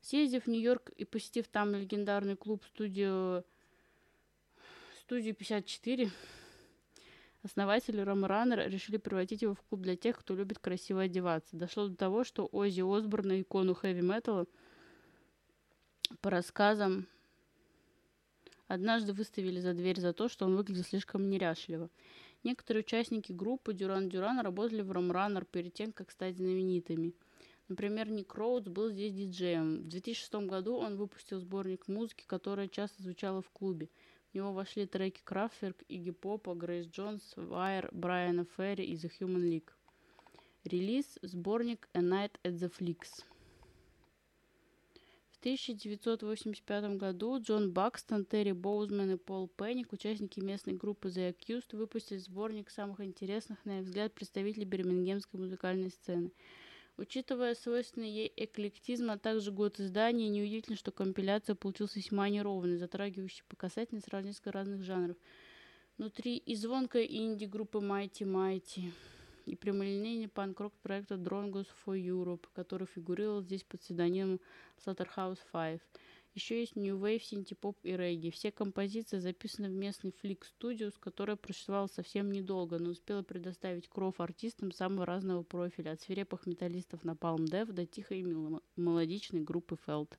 Съездив 0.00 0.44
в 0.44 0.48
Нью-Йорк 0.48 0.90
и 0.96 1.04
посетив 1.04 1.46
там 1.48 1.74
легендарный 1.74 2.36
клуб-студию 2.36 3.44
студию 5.04 5.34
54 5.34 6.10
основатели 7.42 8.00
Рамранер 8.00 8.70
решили 8.70 8.96
превратить 8.96 9.42
его 9.42 9.54
в 9.54 9.60
клуб 9.60 9.82
для 9.82 9.96
тех, 9.96 10.18
кто 10.18 10.34
любит 10.34 10.58
красиво 10.58 11.02
одеваться. 11.02 11.58
Дошло 11.58 11.88
до 11.88 11.94
того, 11.94 12.24
что 12.24 12.48
Оззи 12.50 12.80
Осборна, 12.80 13.38
икону 13.42 13.74
хэви-металла, 13.74 14.46
по 16.22 16.30
рассказам, 16.30 17.06
однажды 18.66 19.12
выставили 19.12 19.60
за 19.60 19.74
дверь 19.74 20.00
за 20.00 20.14
то, 20.14 20.30
что 20.30 20.46
он 20.46 20.56
выглядел 20.56 20.84
слишком 20.84 21.28
неряшливо. 21.28 21.90
Некоторые 22.42 22.82
участники 22.82 23.30
группы 23.30 23.74
Дюран 23.74 24.08
Дюран 24.08 24.40
работали 24.40 24.80
в 24.80 24.90
Рамранер 24.90 25.44
перед 25.44 25.74
тем, 25.74 25.92
как 25.92 26.10
стать 26.12 26.38
знаменитыми. 26.38 27.12
Например, 27.68 28.08
Ник 28.08 28.34
Роудс 28.34 28.68
был 28.68 28.90
здесь 28.90 29.12
диджеем. 29.12 29.82
В 29.82 29.88
2006 29.88 30.34
году 30.46 30.76
он 30.76 30.96
выпустил 30.96 31.40
сборник 31.40 31.88
музыки, 31.88 32.24
которая 32.26 32.68
часто 32.68 33.02
звучала 33.02 33.42
в 33.42 33.50
клубе– 33.50 33.90
в 34.34 34.36
него 34.36 34.52
вошли 34.52 34.84
треки 34.84 35.20
Крафтверк, 35.22 35.84
Игги 35.88 36.10
Попа, 36.10 36.54
Грейс 36.54 36.88
Джонс, 36.88 37.22
Вайер, 37.36 37.88
Брайана 37.92 38.44
Ферри 38.56 38.84
и 38.84 38.94
The 38.96 39.08
Human 39.20 39.48
League. 39.48 39.70
Релиз– 40.64 41.20
сборник 41.22 41.88
A 41.94 42.00
Night 42.00 42.32
at 42.42 42.58
the 42.58 42.68
Flicks. 42.68 43.22
В 45.30 45.38
1985 45.38 46.96
году 46.96 47.40
Джон 47.40 47.72
Бакстон, 47.72 48.24
Терри 48.24 48.50
Боузман 48.50 49.12
и 49.12 49.16
Пол 49.16 49.46
Пенник, 49.46 49.92
участники 49.92 50.40
местной 50.40 50.74
группы 50.74 51.10
The 51.10 51.32
Accused, 51.32 51.76
выпустили 51.76 52.18
сборник 52.18 52.70
самых 52.70 53.00
интересных, 53.02 53.64
на 53.64 53.78
их 53.78 53.84
взгляд, 53.84 54.14
представителей 54.14 54.64
бирмингемской 54.64 55.38
музыкальной 55.38 55.90
сцены– 55.90 56.32
Учитывая 56.96 57.56
свойственный 57.56 58.08
ей 58.08 58.32
эклектизм, 58.36 59.10
а 59.10 59.18
также 59.18 59.50
год 59.50 59.80
издания, 59.80 60.28
неудивительно, 60.28 60.76
что 60.76 60.92
компиляция 60.92 61.56
получилась 61.56 61.96
весьма 61.96 62.28
неровной, 62.28 62.76
затрагивающей 62.76 63.42
по 63.48 63.56
касательной 63.56 64.00
сразу 64.00 64.28
несколько 64.28 64.52
разных 64.52 64.84
жанров. 64.84 65.16
Внутри 65.98 66.36
и 66.36 66.54
звонкая 66.54 67.04
инди-группы 67.04 67.78
Mighty 67.78 68.22
Mighty, 68.22 68.92
и 69.46 69.56
прямолинейный 69.56 70.28
панк-рок 70.28 70.72
проекта 70.82 71.16
Drongos 71.16 71.66
for 71.84 71.98
Europe, 72.00 72.46
который 72.54 72.86
фигурировал 72.86 73.42
здесь 73.42 73.64
под 73.64 73.80
псевдонимом 73.80 74.40
Slaughterhouse 74.84 75.40
5. 75.52 75.80
Еще 76.34 76.58
есть 76.58 76.74
New 76.74 76.98
Wave, 76.98 77.20
синтепоп 77.20 77.78
и 77.84 77.96
регги. 77.96 78.30
Все 78.30 78.50
композиции 78.50 79.18
записаны 79.18 79.68
в 79.68 79.72
местный 79.72 80.10
Flick 80.10 80.42
Studios, 80.42 80.94
которая 80.98 81.36
просуществовала 81.36 81.86
совсем 81.86 82.32
недолго, 82.32 82.80
но 82.80 82.90
успела 82.90 83.22
предоставить 83.22 83.88
кров 83.88 84.18
артистам 84.18 84.72
самого 84.72 85.06
разного 85.06 85.44
профиля, 85.44 85.92
от 85.92 86.00
свирепых 86.00 86.46
металлистов 86.46 87.04
на 87.04 87.12
Palm 87.12 87.44
Dev 87.44 87.66
до 87.72 87.86
тихой 87.86 88.20
и 88.20 88.22
мелодичной 88.76 89.42
группы 89.42 89.78
Felt. 89.86 90.12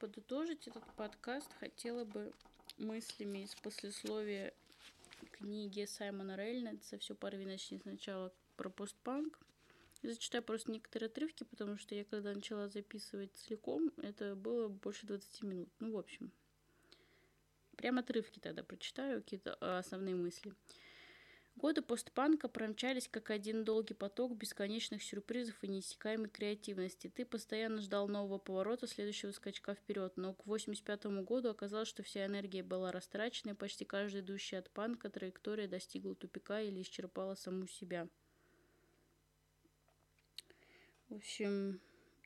Подытожить 0.00 0.66
этот 0.66 0.84
подкаст 0.96 1.52
хотела 1.60 2.04
бы 2.04 2.32
мыслями 2.78 3.44
из 3.44 3.54
послесловия 3.54 4.52
книги 5.30 5.84
Саймона 5.84 6.36
Рейнольдса 6.36 6.98
«Все 6.98 7.14
порви 7.14 7.46
начни 7.46 7.78
сначала» 7.78 8.32
про 8.56 8.70
постпанк– 8.70 9.38
зачитаю 10.08 10.42
просто 10.42 10.70
некоторые 10.70 11.08
отрывки, 11.08 11.44
потому 11.44 11.76
что 11.78 11.94
я 11.94 12.04
когда 12.04 12.32
начала 12.34 12.68
записывать 12.68 13.34
целиком, 13.34 13.90
это 13.98 14.34
было 14.34 14.68
больше 14.68 15.06
20 15.06 15.42
минут. 15.42 15.68
Ну, 15.80 15.92
в 15.92 15.98
общем, 15.98 16.32
прям 17.76 17.98
отрывки 17.98 18.38
тогда 18.38 18.62
прочитаю, 18.62 19.22
какие-то 19.22 19.56
а, 19.60 19.78
основные 19.78 20.14
мысли. 20.14 20.54
Годы 21.56 21.82
постпанка 21.82 22.48
промчались 22.48 23.08
как 23.08 23.30
один 23.30 23.64
долгий 23.64 23.94
поток 23.94 24.36
бесконечных 24.36 25.04
сюрпризов 25.04 25.62
и 25.62 25.68
неиссякаемой 25.68 26.28
креативности. 26.28 27.08
Ты 27.14 27.24
постоянно 27.24 27.80
ждал 27.80 28.08
нового 28.08 28.38
поворота, 28.38 28.88
следующего 28.88 29.30
скачка 29.30 29.74
вперед, 29.74 30.16
но 30.16 30.34
к 30.34 30.46
85 30.46 31.06
году 31.22 31.50
оказалось, 31.50 31.88
что 31.88 32.02
вся 32.02 32.26
энергия 32.26 32.64
была 32.64 32.90
растрачена, 32.90 33.52
и 33.52 33.54
почти 33.54 33.84
каждая 33.84 34.22
идущая 34.22 34.58
от 34.58 34.70
панка 34.70 35.08
траектория 35.08 35.68
достигла 35.68 36.16
тупика 36.16 36.60
или 36.60 36.82
исчерпала 36.82 37.36
саму 37.36 37.68
себя– 37.68 38.08
в 41.14 41.18
общем, 41.18 41.80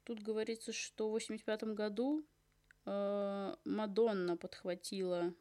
тут 0.05 0.22
говорится, 0.22 0.72
что 0.72 1.09
в 1.09 1.12
85 1.12 1.74
году 1.74 2.24
э, 2.87 3.55
Мадонна 3.66 4.38
подхватила 4.38 5.35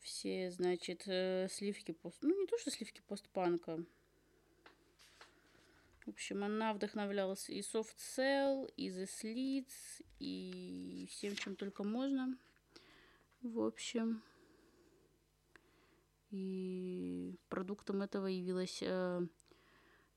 все, 0.00 0.50
значит, 0.50 1.04
э, 1.06 1.46
сливки 1.48 1.92
пост... 1.92 2.18
Ну, 2.22 2.40
не 2.40 2.48
то, 2.48 2.58
что 2.58 2.72
сливки 2.72 3.02
постпанка. 3.06 3.84
В 6.06 6.08
общем, 6.08 6.42
она 6.42 6.74
вдохновлялась 6.74 7.48
и 7.48 7.60
Soft 7.60 7.94
Cell, 7.96 8.68
и 8.76 8.88
The 8.88 9.04
Slits, 9.04 10.04
и 10.18 11.06
всем, 11.12 11.36
чем 11.36 11.54
только 11.54 11.84
можно. 11.84 12.36
В 13.42 13.60
общем, 13.60 14.24
и 16.32 17.36
продуктом 17.48 18.02
этого 18.02 18.26
явилась 18.26 18.80
э, 18.82 19.20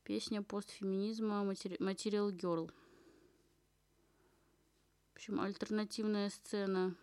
Песня 0.03 0.41
постфеминизма 0.41 1.43
Material 1.43 2.31
Girl. 2.31 2.71
В 5.11 5.15
общем, 5.15 5.39
альтернативная 5.39 6.31
сцена 6.31 6.95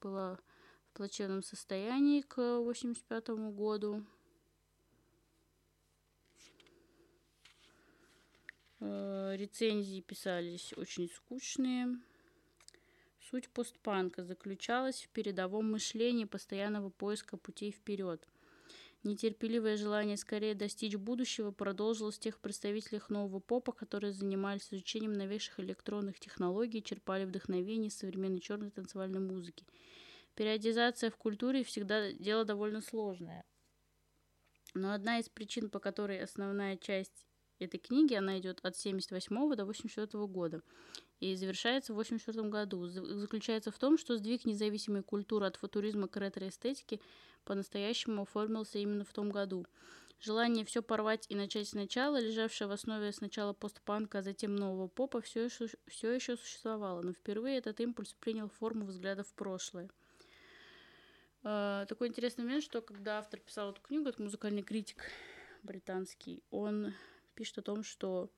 была 0.00 0.40
в 0.88 0.96
плачевном 0.96 1.44
состоянии 1.44 2.22
к 2.22 2.58
85 2.58 3.28
году. 3.54 4.04
Э, 8.80 9.36
рецензии 9.36 10.00
писались 10.00 10.72
очень 10.76 11.08
скучные. 11.08 12.00
Суть 13.30 13.48
постпанка 13.48 14.24
заключалась 14.24 15.02
в 15.04 15.08
передовом 15.10 15.70
мышлении 15.70 16.24
постоянного 16.24 16.90
поиска 16.90 17.36
путей 17.36 17.70
вперед– 17.70 18.28
Нетерпеливое 19.04 19.76
желание 19.76 20.16
скорее 20.16 20.54
достичь 20.54 20.96
будущего 20.96 21.50
продолжилось 21.50 22.16
в 22.16 22.20
тех 22.20 22.40
представителях 22.40 23.10
нового 23.10 23.38
попа, 23.38 23.70
которые 23.70 24.14
занимались 24.14 24.72
изучением 24.72 25.12
новейших 25.12 25.60
электронных 25.60 26.18
технологий 26.18 26.78
и 26.78 26.82
черпали 26.82 27.26
вдохновение 27.26 27.88
из 27.88 27.98
современной 27.98 28.40
черной 28.40 28.70
танцевальной 28.70 29.20
музыки. 29.20 29.66
Периодизация 30.34 31.10
в 31.10 31.18
культуре 31.18 31.64
всегда 31.64 32.12
дело 32.12 32.46
довольно 32.46 32.80
сложное. 32.80 33.44
Но 34.72 34.94
одна 34.94 35.18
из 35.18 35.28
причин, 35.28 35.68
по 35.68 35.80
которой 35.80 36.22
основная 36.22 36.78
часть 36.78 37.26
этой 37.58 37.78
книги, 37.78 38.14
она 38.14 38.38
идет 38.38 38.60
от 38.62 38.76
78 38.76 39.54
до 39.56 39.64
84 39.64 40.26
года 40.26 40.62
и 41.20 41.34
завершается 41.36 41.92
в 41.92 41.96
84 41.96 42.48
году, 42.48 42.86
заключается 42.86 43.70
в 43.70 43.78
том, 43.78 43.96
что 43.96 44.16
сдвиг 44.16 44.44
независимой 44.44 45.02
культуры 45.02 45.46
от 45.46 45.56
футуризма 45.56 46.08
к 46.08 46.16
ретро-эстетике 46.16 47.00
по-настоящему 47.44 48.22
оформился 48.22 48.78
именно 48.78 49.04
в 49.04 49.12
том 49.12 49.30
году. 49.30 49.66
Желание 50.20 50.64
все 50.64 50.82
порвать 50.82 51.26
и 51.28 51.34
начать 51.34 51.68
сначала, 51.68 52.20
лежавшее 52.20 52.68
в 52.68 52.70
основе 52.70 53.12
сначала 53.12 53.52
постпанка, 53.52 54.18
а 54.18 54.22
затем 54.22 54.54
нового 54.56 54.88
попа, 54.88 55.20
все 55.20 55.44
еще, 55.44 55.66
все 55.86 56.12
еще 56.12 56.36
существовало, 56.36 57.02
но 57.02 57.12
впервые 57.12 57.58
этот 57.58 57.80
импульс 57.80 58.14
принял 58.14 58.48
форму 58.48 58.86
взглядов 58.86 59.28
в 59.28 59.34
прошлое. 59.34 59.90
Э, 61.42 61.84
такой 61.88 62.08
интересный 62.08 62.44
момент, 62.44 62.64
что 62.64 62.80
когда 62.80 63.18
автор 63.18 63.40
писал 63.40 63.70
эту 63.70 63.82
книгу, 63.82 64.08
это 64.08 64.22
музыкальный 64.22 64.62
критик 64.62 65.04
британский, 65.62 66.42
он 66.50 66.94
пишет 67.34 67.58
о 67.58 67.62
том, 67.62 67.82
что 67.82 68.30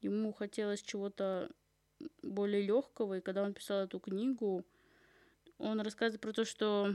ему 0.00 0.32
хотелось 0.32 0.82
чего-то 0.82 1.50
более 2.22 2.62
легкого, 2.62 3.18
и 3.18 3.20
когда 3.20 3.42
он 3.42 3.54
писал 3.54 3.84
эту 3.84 4.00
книгу, 4.00 4.64
он 5.58 5.80
рассказывает 5.80 6.20
про 6.20 6.32
то, 6.32 6.44
что 6.44 6.94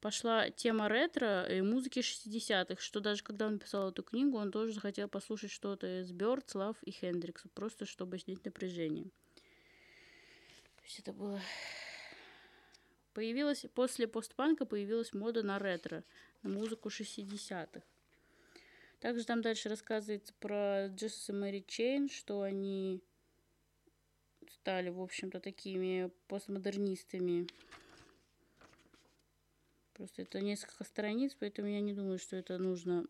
пошла 0.00 0.50
тема 0.50 0.88
ретро 0.88 1.44
и 1.44 1.62
музыки 1.62 2.00
60-х, 2.00 2.82
что 2.82 3.00
даже 3.00 3.22
когда 3.22 3.46
он 3.46 3.58
писал 3.58 3.90
эту 3.90 4.02
книгу, 4.02 4.36
он 4.36 4.50
тоже 4.50 4.72
захотел 4.72 5.08
послушать 5.08 5.52
что-то 5.52 6.00
из 6.00 6.10
Byrds, 6.12 6.54
Love 6.54 6.82
и 6.82 6.90
Хендрикса, 6.90 7.48
просто 7.54 7.86
чтобы 7.86 8.18
снять 8.18 8.44
напряжение. 8.44 9.10
То 10.76 10.82
есть 10.84 10.98
это 10.98 11.12
было... 11.12 11.40
Появилась, 13.14 13.66
после 13.74 14.08
постпанка 14.08 14.64
появилась 14.64 15.12
мода 15.12 15.42
на 15.42 15.58
ретро, 15.58 16.02
на 16.42 16.50
музыку 16.50 16.88
60-х. 16.88 17.82
Также 19.02 19.24
там 19.24 19.42
дальше 19.42 19.68
рассказывается 19.68 20.32
про 20.38 20.86
Jesus 20.86 21.28
и 21.28 21.32
Mary 21.32 21.64
Chain, 21.66 22.08
что 22.08 22.42
они 22.42 23.02
стали, 24.48 24.90
в 24.90 25.00
общем-то, 25.00 25.40
такими 25.40 26.08
постмодернистами. 26.28 27.48
Просто 29.94 30.22
это 30.22 30.40
несколько 30.40 30.84
страниц, 30.84 31.36
поэтому 31.36 31.66
я 31.66 31.80
не 31.80 31.94
думаю, 31.94 32.20
что 32.20 32.36
это 32.36 32.58
нужно 32.58 33.04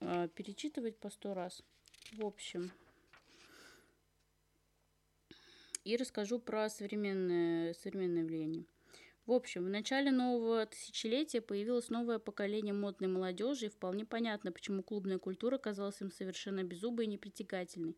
а, 0.00 0.26
перечитывать 0.26 0.98
по 0.98 1.08
сто 1.08 1.34
раз. 1.34 1.62
В 2.14 2.26
общем. 2.26 2.72
И 5.84 5.96
расскажу 5.96 6.40
про 6.40 6.68
современное, 6.68 7.74
современное 7.74 8.24
влияние. 8.24 8.64
В 9.24 9.30
общем, 9.30 9.64
в 9.64 9.68
начале 9.68 10.10
нового 10.10 10.66
тысячелетия 10.66 11.40
появилось 11.40 11.90
новое 11.90 12.18
поколение 12.18 12.74
модной 12.74 13.06
молодежи, 13.06 13.66
и 13.66 13.68
вполне 13.68 14.04
понятно, 14.04 14.50
почему 14.50 14.82
клубная 14.82 15.18
культура 15.18 15.58
казалась 15.58 16.00
им 16.00 16.10
совершенно 16.10 16.64
беззубой 16.64 17.04
и 17.04 17.08
непритягательной. 17.08 17.96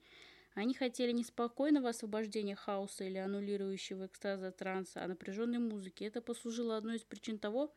Они 0.53 0.75
хотели 0.75 1.13
не 1.13 1.25
спокойного 1.25 1.89
освобождения 1.89 2.55
хаоса 2.55 3.05
или 3.05 3.17
аннулирующего 3.17 4.05
экстаза 4.07 4.53
транса, 4.53 5.03
а 5.03 5.09
напряженной 5.09 5.59
музыки. 5.59 6.05
Это 6.05 6.21
послужило 6.21 6.77
одной 6.77 6.97
из 6.97 7.05
причин 7.05 7.39
того, 7.39 7.75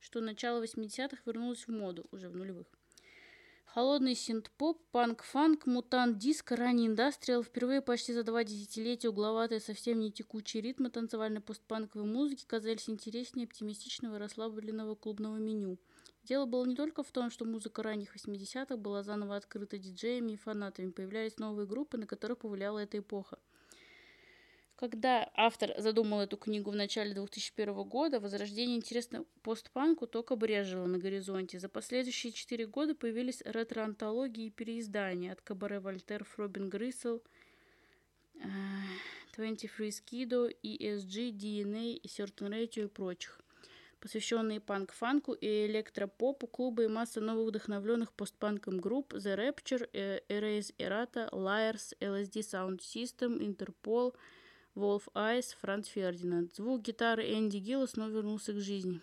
что 0.00 0.22
начало 0.22 0.64
80-х 0.64 1.18
вернулось 1.26 1.66
в 1.66 1.70
моду, 1.70 2.06
уже 2.10 2.30
в 2.30 2.36
нулевых. 2.36 2.66
Холодный 3.72 4.16
синт-поп, 4.16 4.82
панк-фанк, 4.90 5.64
мутант-диско, 5.64 6.56
ранний 6.56 6.88
индастриал, 6.88 7.44
впервые 7.44 7.80
почти 7.80 8.12
за 8.12 8.24
два 8.24 8.42
десятилетия 8.42 9.10
угловатые, 9.10 9.60
совсем 9.60 10.00
не 10.00 10.10
текучие 10.10 10.60
ритмы 10.60 10.90
танцевальной 10.90 11.40
постпанковой 11.40 12.04
музыки 12.04 12.44
казались 12.48 12.90
интереснее 12.90 13.44
оптимистичного 13.44 14.16
и 14.16 14.18
расслабленного 14.18 14.96
клубного 14.96 15.36
меню. 15.36 15.78
Дело 16.24 16.46
было 16.46 16.64
не 16.64 16.74
только 16.74 17.04
в 17.04 17.12
том, 17.12 17.30
что 17.30 17.44
музыка 17.44 17.84
ранних 17.84 18.16
80-х 18.16 18.76
была 18.76 19.04
заново 19.04 19.36
открыта 19.36 19.78
диджеями 19.78 20.32
и 20.32 20.36
фанатами, 20.36 20.90
появлялись 20.90 21.38
новые 21.38 21.68
группы, 21.68 21.96
на 21.96 22.08
которых 22.08 22.38
повлияла 22.38 22.80
эта 22.80 22.98
эпоха– 22.98 23.38
когда 24.80 25.30
автор 25.34 25.74
задумал 25.76 26.22
эту 26.22 26.38
книгу 26.38 26.70
в 26.70 26.74
начале 26.74 27.12
2001 27.12 27.74
года, 27.82 28.18
возрождение 28.18 28.78
интереса 28.78 29.26
постпанку 29.42 30.06
только 30.06 30.36
брежило 30.36 30.86
на 30.86 30.96
горизонте. 30.96 31.58
За 31.58 31.68
последующие 31.68 32.32
четыре 32.32 32.66
года 32.66 32.94
появились 32.94 33.42
ретро-антологии 33.44 34.46
и 34.46 34.50
переиздания 34.50 35.32
от 35.32 35.42
Кабаре 35.42 35.80
Вольтер, 35.80 36.24
Фробин 36.24 36.70
Грисел, 36.70 37.22
23 39.36 39.88
Skido, 39.90 40.50
ESG, 40.62 41.30
DNA 41.30 41.92
и 41.92 42.08
Certain 42.08 42.48
Radio 42.48 42.84
и 42.84 42.88
прочих 42.88 43.38
посвященные 44.00 44.60
панк-фанку 44.60 45.34
и 45.34 45.66
электропопу, 45.66 46.46
клубы 46.46 46.84
и 46.84 46.88
масса 46.88 47.20
новых 47.20 47.48
вдохновленных 47.48 48.14
постпанком 48.14 48.78
групп 48.80 49.12
The 49.12 49.36
Rapture, 49.36 49.90
Erase 49.92 50.74
Errata, 50.78 51.28
Liars, 51.32 51.94
LSD 52.00 52.40
Sound 52.40 52.78
System, 52.78 53.38
Interpol– 53.38 54.14
Wolf 54.76 55.02
Айс, 55.14 55.52
Франц 55.60 55.88
Фердинанд. 55.88 56.54
Звук 56.54 56.82
гитары 56.82 57.24
Энди 57.34 57.56
Гилла 57.56 57.86
снова 57.86 58.10
вернулся 58.10 58.52
к 58.52 58.60
жизни. 58.60 59.00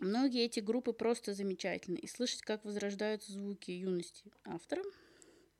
Многие 0.00 0.44
эти 0.44 0.58
группы 0.58 0.92
просто 0.92 1.34
замечательны, 1.34 1.98
и 1.98 2.08
слышать, 2.08 2.42
как 2.42 2.64
возрождаются 2.64 3.32
звуки 3.32 3.70
юности 3.70 4.24
автора, 4.44 4.82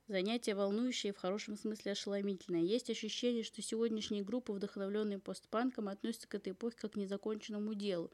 занятие 0.09 0.57
волнующее 0.57 1.13
и 1.13 1.15
в 1.15 1.19
хорошем 1.19 1.57
смысле 1.57 1.93
ошеломительное. 1.93 2.61
Есть 2.61 2.91
ощущение, 2.91 3.45
что 3.45 3.63
сегодняшние 3.63 4.25
группы, 4.25 4.53
вдохновленные 4.53 5.21
постпанком, 5.21 5.89
относятся 5.89 6.27
к 6.27 6.35
этой 6.35 6.53
эпохе 6.53 6.77
как 6.77 6.93
к 6.93 6.97
незаконченному 6.97 7.75
делу 7.75 8.11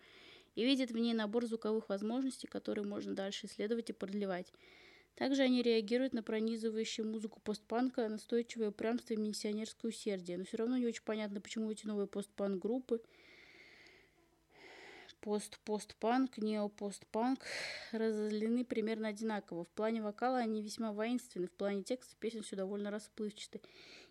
и 0.56 0.64
видят 0.64 0.90
в 0.90 0.98
ней 0.98 1.14
набор 1.14 1.46
звуковых 1.46 1.88
возможностей, 1.88 2.46
которые 2.46 2.86
можно 2.86 3.14
дальше 3.14 3.46
исследовать 3.46 3.88
и 3.88 3.94
продлевать. 3.94 4.52
Также 5.14 5.42
они 5.42 5.62
реагируют 5.62 6.14
на 6.14 6.22
пронизывающую 6.22 7.06
музыку 7.06 7.40
постпанка, 7.40 8.08
настойчивое 8.08 8.70
упрямство 8.70 9.14
и 9.14 9.16
миссионерское 9.18 9.90
усердие. 9.90 10.38
Но 10.38 10.44
все 10.44 10.56
равно 10.56 10.78
не 10.78 10.86
очень 10.86 11.04
понятно, 11.04 11.40
почему 11.40 11.70
эти 11.70 11.86
новые 11.86 12.06
постпанк-группы 12.06 13.02
пост-постпанк, 15.20 16.38
нео-постпанк 16.38 17.44
разделены 17.92 18.64
примерно 18.64 19.08
одинаково. 19.08 19.64
В 19.64 19.68
плане 19.68 20.02
вокала 20.02 20.38
они 20.38 20.62
весьма 20.62 20.92
воинственны, 20.92 21.46
в 21.46 21.52
плане 21.52 21.82
текста 21.82 22.16
песен 22.18 22.42
все 22.42 22.56
довольно 22.56 22.90
расплывчаты. 22.90 23.60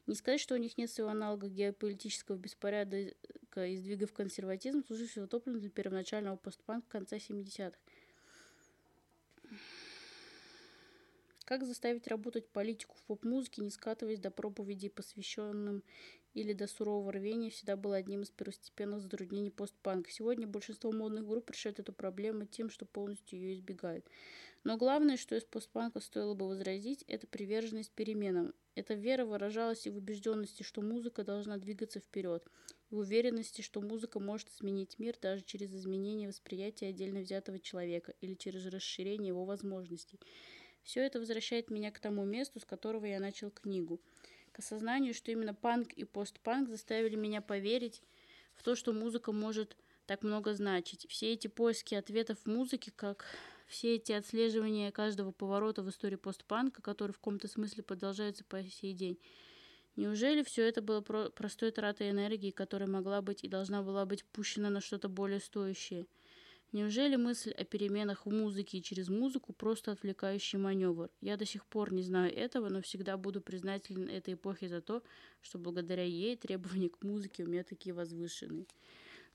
Не 0.08 0.16
сказать, 0.16 0.40
что 0.40 0.56
у 0.56 0.58
них 0.58 0.78
нет 0.78 0.90
своего 0.90 1.12
аналога 1.12 1.48
геополитического 1.48 2.38
беспорядка 2.38 3.66
и 3.66 3.76
сдвига 3.76 4.08
в 4.08 4.14
консерватизм, 4.14 4.84
служившего 4.86 5.28
топливом 5.28 5.60
для 5.60 5.70
первоначального 5.70 6.36
постпанка 6.36 6.88
конца 6.90 7.18
70-х. 7.18 7.78
Как 11.50 11.66
заставить 11.66 12.08
работать 12.08 12.48
политику 12.48 12.96
в 12.96 13.02
поп-музыке, 13.06 13.64
не 13.64 13.72
скатываясь 13.72 14.20
до 14.20 14.30
проповедей, 14.30 14.92
посвященным 14.92 15.84
или 16.36 16.54
до 16.54 16.68
сурового 16.68 17.12
рвения, 17.12 17.50
всегда 17.50 17.76
было 17.76 17.96
одним 17.96 18.22
из 18.22 18.30
первостепенных 18.30 19.02
затруднений 19.02 19.50
постпанка. 19.50 20.12
Сегодня 20.12 20.46
большинство 20.46 20.92
модных 20.92 21.26
групп 21.26 21.50
решают 21.50 21.80
эту 21.80 21.92
проблему 21.92 22.46
тем, 22.46 22.70
что 22.70 22.86
полностью 22.86 23.40
ее 23.40 23.56
избегают. 23.56 24.06
Но 24.64 24.78
главное, 24.78 25.18
что 25.18 25.36
из 25.36 25.44
постпанка 25.44 26.02
стоило 26.02 26.36
бы 26.36 26.48
возразить, 26.48 27.04
это 27.08 27.26
приверженность 27.26 27.94
переменам. 27.94 28.54
Эта 28.76 28.94
вера 28.94 29.26
выражалась 29.26 29.88
и 29.88 29.90
в 29.90 29.98
убежденности, 29.98 30.62
что 30.62 30.84
музыка 30.84 31.24
должна 31.24 31.58
двигаться 31.58 32.00
вперед, 32.00 32.46
и 32.92 32.94
в 32.94 33.00
уверенности, 33.00 33.64
что 33.64 33.82
музыка 33.82 34.20
может 34.20 34.50
изменить 34.50 35.00
мир 35.00 35.18
даже 35.20 35.42
через 35.44 35.74
изменение 35.74 36.28
восприятия 36.28 36.90
отдельно 36.90 37.22
взятого 37.22 37.58
человека 37.58 38.14
или 38.22 38.36
через 38.36 38.68
расширение 38.68 39.30
его 39.30 39.46
возможностей. 39.46 40.20
Все 40.84 41.02
это 41.02 41.20
возвращает 41.20 41.70
меня 41.70 41.92
к 41.92 42.00
тому 42.00 42.26
месту, 42.26 42.60
с 42.60 42.66
которого 42.66 43.06
я 43.06 43.20
начал 43.20 43.52
книгу. 43.52 44.02
К 44.52 44.60
осознанию, 44.60 45.14
что 45.14 45.32
именно 45.32 45.54
панк 45.54 45.94
и 45.94 46.04
постпанк 46.04 46.70
заставили 46.70 47.16
меня 47.16 47.42
поверить 47.42 48.02
в 48.56 48.64
то, 48.64 48.76
что 48.76 48.94
музыка 48.94 49.32
может 49.32 49.78
так 50.06 50.24
много 50.24 50.54
значить. 50.54 51.06
Все 51.10 51.34
эти 51.34 51.48
поиски 51.48 51.96
ответов 51.96 52.40
в 52.40 52.48
музыке, 52.48 52.92
как 52.96 53.26
все 53.68 53.96
эти 53.96 54.12
отслеживания 54.12 54.92
каждого 54.92 55.32
поворота 55.32 55.84
в 55.84 55.90
истории 55.90 56.16
постпанка, 56.16 56.82
который 56.82 57.12
в 57.12 57.18
каком-то 57.18 57.48
смысле 57.48 57.84
продолжается 57.84 58.44
по 58.44 58.64
сей 58.64 58.94
день. 58.94 59.20
Неужели 59.96 60.44
все 60.44 60.68
это 60.68 60.82
было 60.82 61.02
про 61.02 61.30
простой 61.30 61.72
тратой 61.72 62.10
энергии, 62.10 62.52
которая 62.52 62.90
могла 62.90 63.22
быть 63.22 63.44
и 63.44 63.48
должна 63.48 63.84
была 63.84 64.06
быть 64.06 64.26
пущена 64.26 64.70
на 64.70 64.82
что-то 64.82 65.10
более 65.10 65.40
стоящее– 65.40 66.08
Неужели 66.72 67.16
мысль 67.16 67.52
о 67.52 67.64
переменах 67.64 68.28
в 68.28 68.32
музыке 68.32 68.78
и 68.78 68.84
через 68.84 69.10
музыку 69.10 69.54
просто 69.54 69.92
отвлекающий 69.92 70.60
маневр? 70.60 71.10
Я 71.20 71.36
до 71.36 71.46
сих 71.46 71.66
пор 71.66 71.92
не 71.92 72.04
знаю 72.04 72.32
этого, 72.32 72.70
но 72.70 72.82
всегда 72.82 73.18
буду 73.18 73.42
признателен 73.42 74.08
этой 74.08 74.36
эпохе 74.36 74.70
за 74.70 74.80
то, 74.80 75.02
что 75.42 75.58
благодаря 75.58 76.04
ей 76.04 76.38
требования 76.38 76.90
к 76.90 77.02
музыке 77.02 77.44
у 77.44 77.48
меня 77.48 77.64
такие 77.64 77.96
возвышенные. 77.96 78.68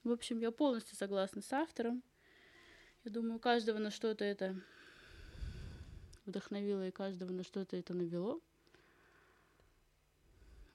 В 0.05 0.13
общем, 0.13 0.39
я 0.39 0.53
полностью 0.53 0.97
согласна 0.97 1.43
с 1.43 1.53
автором. 1.53 2.05
Я 3.05 3.11
думаю, 3.11 3.41
каждого 3.41 3.79
на 3.79 3.91
что-то 3.91 4.25
это 4.25 4.55
вдохновило 6.25 6.87
и 6.87 6.93
каждого 6.93 7.33
на 7.33 7.43
что-то 7.43 7.77
это 7.77 7.95
навело. 7.95 8.41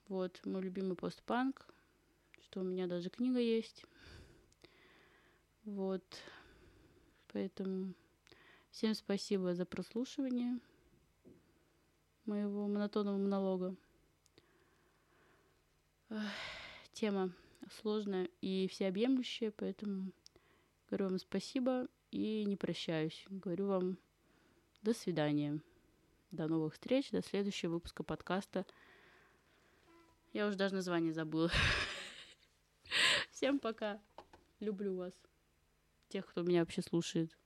Вот, 0.10 0.45
мой 0.45 0.62
любимый 0.62 0.97
постпанк, 0.97 1.66
что 2.41 2.60
у 2.60 2.64
меня 2.64 2.88
даже 2.88 3.10
книга 3.10 3.39
есть. 3.39 3.86
Вот, 5.64 6.03
поэтому 7.32 7.93
всем 8.71 8.93
спасибо 8.93 9.55
за 9.55 9.65
прослушивание 9.65 10.59
моего 12.25 12.67
монотонного 12.67 13.17
монолога. 13.17 13.75
Тема 16.93 17.34
сложная 17.82 18.30
и 18.41 18.67
всеобъемлющая, 18.67 19.51
поэтому 19.51 20.11
говорю 20.89 21.09
вам 21.09 21.19
спасибо 21.19 21.88
и 22.11 22.43
не 22.45 22.55
прощаюсь. 22.55 23.25
Говорю 23.30 23.67
вам 23.67 23.97
до 24.82 24.93
свидания. 24.93 25.61
До 26.32 26.47
новых 26.47 26.73
встреч, 26.73 27.09
до 27.09 27.21
следующего 27.23 27.73
выпуска 27.73 28.03
подкаста. 28.03 28.65
Я 30.32 30.47
уже 30.47 30.57
даже 30.57 30.75
название 30.75 31.11
забыла. 31.11 31.49
Всем 33.32 33.59
пока. 33.59 33.99
Люблю 34.59 34.95
вас. 34.95 35.13
Тех, 36.10 36.26
кто 36.26 36.41
меня 36.41 36.60
вообще 36.62 36.82
слушает. 36.82 37.38